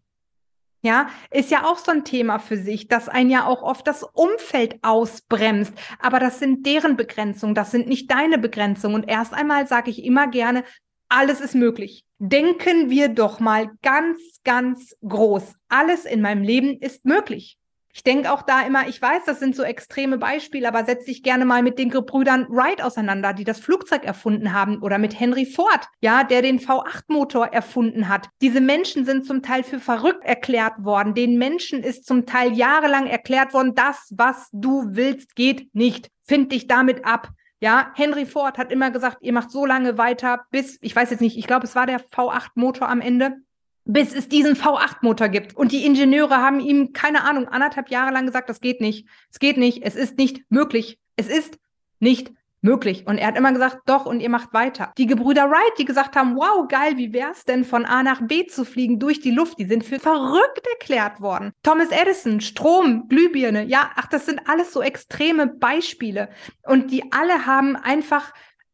Ja, 0.82 1.10
ist 1.30 1.50
ja 1.50 1.64
auch 1.64 1.76
so 1.76 1.90
ein 1.90 2.04
Thema 2.04 2.38
für 2.38 2.56
sich, 2.56 2.88
dass 2.88 3.08
ein 3.08 3.28
ja 3.28 3.44
auch 3.44 3.62
oft 3.62 3.86
das 3.86 4.02
Umfeld 4.02 4.78
ausbremst. 4.82 5.74
Aber 5.98 6.20
das 6.20 6.38
sind 6.38 6.64
deren 6.64 6.96
Begrenzungen, 6.96 7.54
das 7.54 7.70
sind 7.70 7.86
nicht 7.86 8.10
deine 8.10 8.38
Begrenzungen. 8.38 8.94
Und 8.94 9.08
erst 9.08 9.34
einmal 9.34 9.66
sage 9.66 9.90
ich 9.90 10.04
immer 10.04 10.26
gerne, 10.28 10.64
alles 11.10 11.40
ist 11.40 11.54
möglich. 11.54 12.04
Denken 12.18 12.88
wir 12.88 13.08
doch 13.08 13.40
mal 13.40 13.70
ganz, 13.82 14.18
ganz 14.44 14.94
groß. 15.06 15.54
Alles 15.68 16.06
in 16.06 16.22
meinem 16.22 16.42
Leben 16.42 16.78
ist 16.80 17.04
möglich. 17.04 17.58
Ich 17.92 18.04
denke 18.04 18.30
auch 18.32 18.42
da 18.42 18.62
immer, 18.62 18.86
ich 18.86 19.02
weiß, 19.02 19.24
das 19.26 19.40
sind 19.40 19.56
so 19.56 19.64
extreme 19.64 20.16
Beispiele, 20.16 20.68
aber 20.68 20.84
setz 20.84 21.06
dich 21.06 21.24
gerne 21.24 21.44
mal 21.44 21.62
mit 21.62 21.76
den 21.76 21.90
Gebrüdern 21.90 22.46
Wright 22.48 22.80
auseinander, 22.80 23.32
die 23.32 23.42
das 23.42 23.58
Flugzeug 23.58 24.04
erfunden 24.04 24.52
haben 24.52 24.80
oder 24.80 24.98
mit 24.98 25.18
Henry 25.18 25.44
Ford, 25.44 25.86
ja, 26.00 26.22
der 26.22 26.40
den 26.42 26.60
V8-Motor 26.60 27.48
erfunden 27.48 28.08
hat. 28.08 28.28
Diese 28.40 28.60
Menschen 28.60 29.04
sind 29.04 29.26
zum 29.26 29.42
Teil 29.42 29.64
für 29.64 29.80
verrückt 29.80 30.24
erklärt 30.24 30.84
worden. 30.84 31.14
Den 31.14 31.36
Menschen 31.36 31.82
ist 31.82 32.06
zum 32.06 32.26
Teil 32.26 32.52
jahrelang 32.52 33.08
erklärt 33.08 33.54
worden, 33.54 33.74
das, 33.74 34.14
was 34.16 34.48
du 34.52 34.84
willst, 34.90 35.34
geht 35.34 35.74
nicht. 35.74 36.10
Find 36.22 36.52
dich 36.52 36.68
damit 36.68 37.04
ab. 37.04 37.30
Ja, 37.60 37.92
Henry 37.94 38.24
Ford 38.24 38.56
hat 38.56 38.72
immer 38.72 38.90
gesagt, 38.90 39.18
ihr 39.20 39.32
macht 39.32 39.50
so 39.50 39.66
lange 39.66 39.98
weiter, 39.98 40.46
bis, 40.50 40.78
ich 40.80 40.96
weiß 40.96 41.10
jetzt 41.10 41.20
nicht, 41.20 41.36
ich 41.36 41.46
glaube, 41.46 41.66
es 41.66 41.74
war 41.74 41.86
der 41.86 42.00
V8-Motor 42.00 42.88
am 42.88 43.02
Ende, 43.02 43.36
bis 43.84 44.14
es 44.14 44.28
diesen 44.28 44.56
V8-Motor 44.56 45.28
gibt. 45.28 45.56
Und 45.56 45.72
die 45.72 45.84
Ingenieure 45.84 46.38
haben 46.38 46.60
ihm, 46.60 46.92
keine 46.92 47.24
Ahnung, 47.24 47.48
anderthalb 47.48 47.90
Jahre 47.90 48.12
lang 48.12 48.26
gesagt, 48.26 48.48
das 48.48 48.60
geht 48.60 48.80
nicht. 48.80 49.06
Es 49.30 49.38
geht 49.38 49.58
nicht. 49.58 49.82
Es 49.84 49.94
ist 49.94 50.16
nicht 50.16 50.50
möglich. 50.50 50.98
Es 51.16 51.28
ist 51.28 51.58
nicht 51.98 52.32
möglich. 52.62 53.06
Und 53.06 53.18
er 53.18 53.28
hat 53.28 53.38
immer 53.38 53.52
gesagt, 53.52 53.80
doch, 53.86 54.06
und 54.06 54.20
ihr 54.20 54.30
macht 54.30 54.52
weiter. 54.52 54.92
Die 54.98 55.06
Gebrüder 55.06 55.50
Wright, 55.50 55.78
die 55.78 55.84
gesagt 55.84 56.16
haben, 56.16 56.36
wow, 56.36 56.66
geil, 56.68 56.96
wie 56.96 57.12
wär's 57.12 57.44
denn 57.44 57.64
von 57.64 57.84
A 57.84 58.02
nach 58.02 58.20
B 58.22 58.46
zu 58.46 58.64
fliegen 58.64 58.98
durch 58.98 59.20
die 59.20 59.30
Luft? 59.30 59.58
Die 59.58 59.66
sind 59.66 59.84
für 59.84 59.98
verrückt 59.98 60.66
erklärt 60.72 61.20
worden. 61.20 61.52
Thomas 61.62 61.90
Edison, 61.90 62.40
Strom, 62.40 63.08
Glühbirne, 63.08 63.64
ja, 63.64 63.90
ach, 63.96 64.06
das 64.06 64.26
sind 64.26 64.40
alles 64.48 64.72
so 64.72 64.82
extreme 64.82 65.46
Beispiele. 65.46 66.28
Und 66.64 66.90
die 66.90 67.12
alle 67.12 67.46
haben 67.46 67.76
einfach 67.76 68.32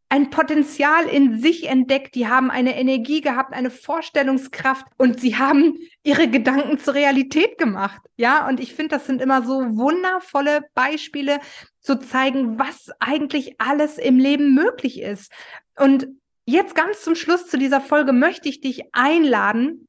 ein 0.08 0.30
Potenzial 0.30 1.06
in 1.06 1.40
sich 1.40 1.68
entdeckt, 1.68 2.14
die 2.14 2.28
haben 2.28 2.50
eine 2.50 2.78
Energie 2.78 3.20
gehabt, 3.20 3.52
eine 3.52 3.70
Vorstellungskraft 3.70 4.86
und 4.96 5.20
sie 5.20 5.36
haben 5.36 5.78
ihre 6.04 6.28
Gedanken 6.28 6.78
zur 6.78 6.94
Realität 6.94 7.58
gemacht. 7.58 8.00
Ja, 8.16 8.46
und 8.48 8.60
ich 8.60 8.74
finde, 8.74 8.96
das 8.96 9.06
sind 9.06 9.20
immer 9.20 9.42
so 9.42 9.76
wundervolle 9.76 10.62
Beispiele 10.74 11.40
zu 11.80 11.98
zeigen, 11.98 12.58
was 12.58 12.90
eigentlich 13.00 13.60
alles 13.60 13.98
im 13.98 14.18
Leben 14.18 14.54
möglich 14.54 15.00
ist. 15.00 15.32
Und 15.76 16.06
jetzt 16.44 16.76
ganz 16.76 17.02
zum 17.02 17.16
Schluss 17.16 17.48
zu 17.48 17.58
dieser 17.58 17.80
Folge 17.80 18.12
möchte 18.12 18.48
ich 18.48 18.60
dich 18.60 18.84
einladen, 18.92 19.88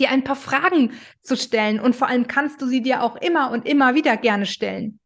dir 0.00 0.10
ein 0.10 0.24
paar 0.24 0.36
Fragen 0.36 0.92
zu 1.22 1.36
stellen 1.36 1.80
und 1.80 1.94
vor 1.94 2.08
allem 2.08 2.26
kannst 2.26 2.60
du 2.60 2.66
sie 2.66 2.82
dir 2.82 3.02
auch 3.02 3.16
immer 3.16 3.52
und 3.52 3.66
immer 3.66 3.94
wieder 3.94 4.16
gerne 4.16 4.44
stellen. 4.44 4.98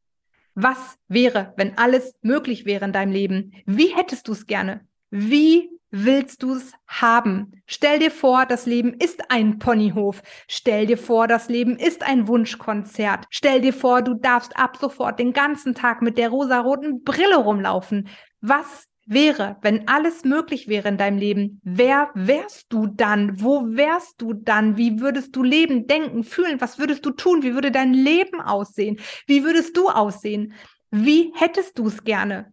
Was 0.62 0.99
wäre, 1.09 1.55
wenn 1.57 1.79
alles 1.79 2.14
möglich 2.20 2.66
wäre 2.66 2.85
in 2.85 2.92
deinem 2.92 3.12
Leben? 3.12 3.53
Wie 3.64 3.96
hättest 3.96 4.29
du 4.29 4.33
es 4.33 4.46
gerne? 4.46 4.87
Wie 5.09 5.70
willst 5.90 6.42
du 6.42 6.53
es 6.53 6.75
haben? 6.87 7.62
Stell 7.64 7.99
dir 7.99 8.11
vor, 8.11 8.44
das 8.44 8.66
Leben 8.66 8.92
ist 8.92 9.31
ein 9.31 9.59
Ponyhof. 9.59 10.20
Stell 10.49 10.85
dir 10.85 10.99
vor, 10.99 11.29
das 11.29 11.49
Leben 11.49 11.79
ist 11.79 12.03
ein 12.03 12.29
Wunschkonzert. 12.29 13.25
Stell 13.31 13.62
dir 13.62 13.73
vor, 13.73 14.03
du 14.03 14.12
darfst 14.12 14.55
ab 14.59 14.77
sofort 14.79 15.18
den 15.18 15.33
ganzen 15.33 15.75
Tag 15.75 16.03
mit 16.03 16.18
der 16.18 16.29
rosaroten 16.29 17.05
Brille 17.05 17.38
rumlaufen. 17.38 18.09
Was 18.42 18.85
wäre, 19.11 19.57
wenn 19.61 19.88
alles 19.88 20.25
möglich 20.25 20.68
wäre 20.68 20.88
in 20.88 20.96
deinem 20.96 21.18
Leben, 21.18 21.61
wer 21.64 22.11
wärst 22.14 22.73
du 22.73 22.87
dann? 22.87 23.40
Wo 23.42 23.66
wärst 23.66 24.23
du 24.23 24.33
dann? 24.33 24.77
Wie 24.77 25.01
würdest 25.01 25.35
du 25.35 25.42
leben, 25.42 25.87
denken, 25.87 26.25
fühlen? 26.25 26.61
Was 26.61 26.79
würdest 26.79 27.05
du 27.05 27.11
tun? 27.11 27.42
Wie 27.42 27.55
würde 27.55 27.73
dein 27.73 27.92
Leben 27.92 28.40
aussehen? 28.40 28.99
Wie 29.27 29.44
würdest 29.44 29.77
du 29.77 29.88
aussehen? 29.88 30.55
Wie 30.90 31.33
hättest 31.35 31.79
du 31.79 31.88
es 31.88 32.05
gerne? 32.05 32.53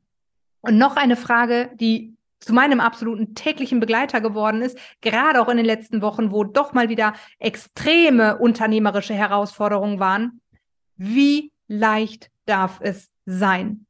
Und 0.62 0.78
noch 0.78 0.96
eine 0.96 1.16
Frage, 1.16 1.72
die 1.76 2.16
zu 2.40 2.54
meinem 2.54 2.80
absoluten 2.80 3.36
täglichen 3.36 3.80
Begleiter 3.80 4.22
geworden 4.22 4.62
ist, 4.62 4.78
gerade 5.02 5.42
auch 5.42 5.50
in 5.50 5.58
den 5.58 5.66
letzten 5.66 6.02
Wochen, 6.02 6.32
wo 6.32 6.44
doch 6.44 6.74
mal 6.74 6.90
wieder 6.90 7.14
extreme 7.40 8.38
unternehmerische 8.38 9.14
Herausforderungen 9.14 10.00
waren. 10.00 10.42
Wie 10.98 11.52
leicht 11.68 12.30
darf 12.46 12.80
es 12.82 13.10
sein? 13.26 13.87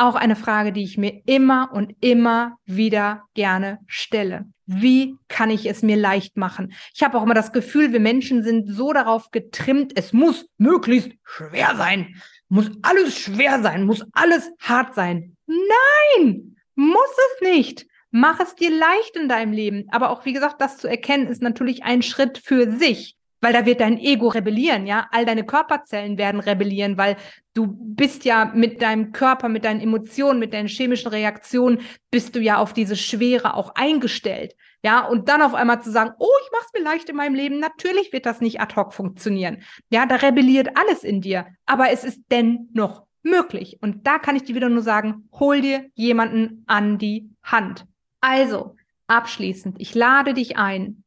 Auch 0.00 0.14
eine 0.14 0.36
Frage, 0.36 0.72
die 0.72 0.82
ich 0.82 0.98
mir 0.98 1.22
immer 1.26 1.70
und 1.72 1.94
immer 2.00 2.58
wieder 2.64 3.24
gerne 3.34 3.78
stelle. 3.86 4.46
Wie 4.66 5.16
kann 5.28 5.50
ich 5.50 5.68
es 5.68 5.82
mir 5.82 5.96
leicht 5.96 6.36
machen? 6.36 6.72
Ich 6.94 7.02
habe 7.02 7.18
auch 7.18 7.22
immer 7.22 7.34
das 7.34 7.52
Gefühl, 7.52 7.92
wir 7.92 8.00
Menschen 8.00 8.42
sind 8.42 8.70
so 8.70 8.92
darauf 8.92 9.30
getrimmt, 9.30 9.92
es 9.96 10.12
muss 10.12 10.46
möglichst 10.58 11.12
schwer 11.24 11.74
sein. 11.76 12.14
Muss 12.48 12.70
alles 12.82 13.18
schwer 13.18 13.62
sein, 13.62 13.84
muss 13.84 14.04
alles 14.12 14.50
hart 14.60 14.94
sein. 14.94 15.36
Nein, 15.46 16.56
muss 16.74 17.10
es 17.34 17.48
nicht. 17.48 17.86
Mach 18.10 18.40
es 18.40 18.56
dir 18.56 18.70
leicht 18.70 19.16
in 19.16 19.28
deinem 19.28 19.52
Leben. 19.52 19.84
Aber 19.90 20.10
auch, 20.10 20.24
wie 20.24 20.32
gesagt, 20.32 20.60
das 20.60 20.78
zu 20.78 20.88
erkennen, 20.88 21.28
ist 21.28 21.42
natürlich 21.42 21.84
ein 21.84 22.02
Schritt 22.02 22.38
für 22.38 22.72
sich 22.72 23.16
weil 23.40 23.52
da 23.52 23.66
wird 23.66 23.80
dein 23.80 23.98
Ego 23.98 24.28
rebellieren, 24.28 24.86
ja. 24.86 25.06
All 25.10 25.24
deine 25.24 25.44
Körperzellen 25.44 26.18
werden 26.18 26.40
rebellieren, 26.40 26.98
weil 26.98 27.16
du 27.54 27.66
bist 27.68 28.24
ja 28.24 28.52
mit 28.54 28.82
deinem 28.82 29.12
Körper, 29.12 29.48
mit 29.48 29.64
deinen 29.64 29.80
Emotionen, 29.80 30.38
mit 30.38 30.52
deinen 30.52 30.68
chemischen 30.68 31.08
Reaktionen, 31.08 31.80
bist 32.10 32.34
du 32.34 32.40
ja 32.40 32.58
auf 32.58 32.72
diese 32.72 32.96
Schwere 32.96 33.54
auch 33.54 33.74
eingestellt. 33.74 34.54
Ja, 34.82 35.04
und 35.04 35.28
dann 35.28 35.42
auf 35.42 35.54
einmal 35.54 35.82
zu 35.82 35.90
sagen, 35.90 36.12
oh, 36.18 36.28
ich 36.42 36.50
mach's 36.52 36.72
mir 36.72 36.82
leicht 36.82 37.08
in 37.10 37.16
meinem 37.16 37.34
Leben, 37.34 37.58
natürlich 37.58 38.12
wird 38.12 38.24
das 38.24 38.40
nicht 38.40 38.60
ad 38.60 38.74
hoc 38.76 38.94
funktionieren. 38.94 39.62
Ja, 39.90 40.06
da 40.06 40.16
rebelliert 40.16 40.76
alles 40.76 41.04
in 41.04 41.20
dir, 41.20 41.46
aber 41.66 41.90
es 41.90 42.02
ist 42.02 42.20
dennoch 42.30 43.04
möglich. 43.22 43.78
Und 43.82 44.06
da 44.06 44.18
kann 44.18 44.36
ich 44.36 44.44
dir 44.44 44.54
wieder 44.54 44.70
nur 44.70 44.82
sagen, 44.82 45.28
hol 45.38 45.60
dir 45.60 45.90
jemanden 45.94 46.64
an 46.66 46.96
die 46.96 47.30
Hand. 47.42 47.84
Also, 48.20 48.76
abschließend, 49.06 49.76
ich 49.78 49.94
lade 49.94 50.34
dich 50.34 50.56
ein. 50.56 51.04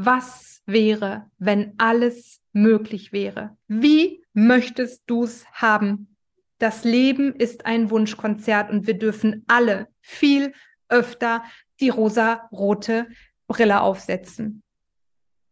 Was 0.00 0.62
wäre, 0.64 1.28
wenn 1.38 1.74
alles 1.76 2.40
möglich 2.52 3.12
wäre? 3.12 3.56
Wie 3.66 4.22
möchtest 4.32 5.02
du 5.08 5.24
es 5.24 5.44
haben? 5.50 6.14
Das 6.58 6.84
Leben 6.84 7.34
ist 7.34 7.66
ein 7.66 7.90
Wunschkonzert 7.90 8.70
und 8.70 8.86
wir 8.86 8.96
dürfen 8.96 9.44
alle 9.48 9.88
viel 10.00 10.52
öfter 10.88 11.42
die 11.80 11.88
rosa-rote 11.88 13.08
Brille 13.48 13.80
aufsetzen. 13.80 14.62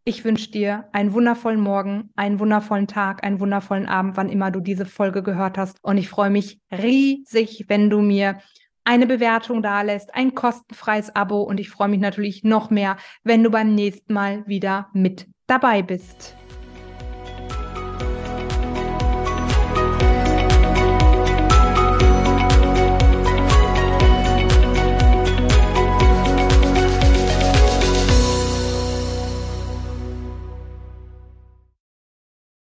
Ich 0.04 0.24
wünsche 0.24 0.52
dir 0.52 0.88
einen 0.92 1.12
wundervollen 1.12 1.61
Morgen, 1.61 2.11
einen 2.14 2.38
wundervollen 2.38 2.87
Tag, 2.87 3.24
einen 3.24 3.40
wundervollen 3.40 3.87
Abend, 3.87 4.16
wann 4.16 4.28
immer 4.28 4.52
du 4.52 4.61
diese 4.61 4.87
Folge 4.87 5.24
gehört 5.24 5.59
hast. 5.59 5.82
Und 5.82 5.98
ich 5.98 6.09
freue 6.09 6.30
mich 6.30 6.61
riesig, 6.70 7.64
wenn 7.66 7.90
du 7.90 8.00
mir 8.00 8.38
eine 8.87 9.07
Bewertung 9.07 9.62
da 9.62 9.83
lässt, 9.83 10.14
ein 10.14 10.35
kostenfreies 10.35 11.14
Abo 11.14 11.42
und 11.42 11.59
ich 11.59 11.70
freue 11.70 11.88
mich 11.88 12.01
natürlich 12.01 12.44
noch 12.44 12.70
mehr, 12.70 12.96
wenn 13.25 13.42
du 13.42 13.51
beim 13.51 13.75
nächsten 13.75 14.14
Mal 14.14 14.46
wieder 14.46 14.88
mit 14.92 15.27
dabei 15.46 15.83
bist. 15.83 16.37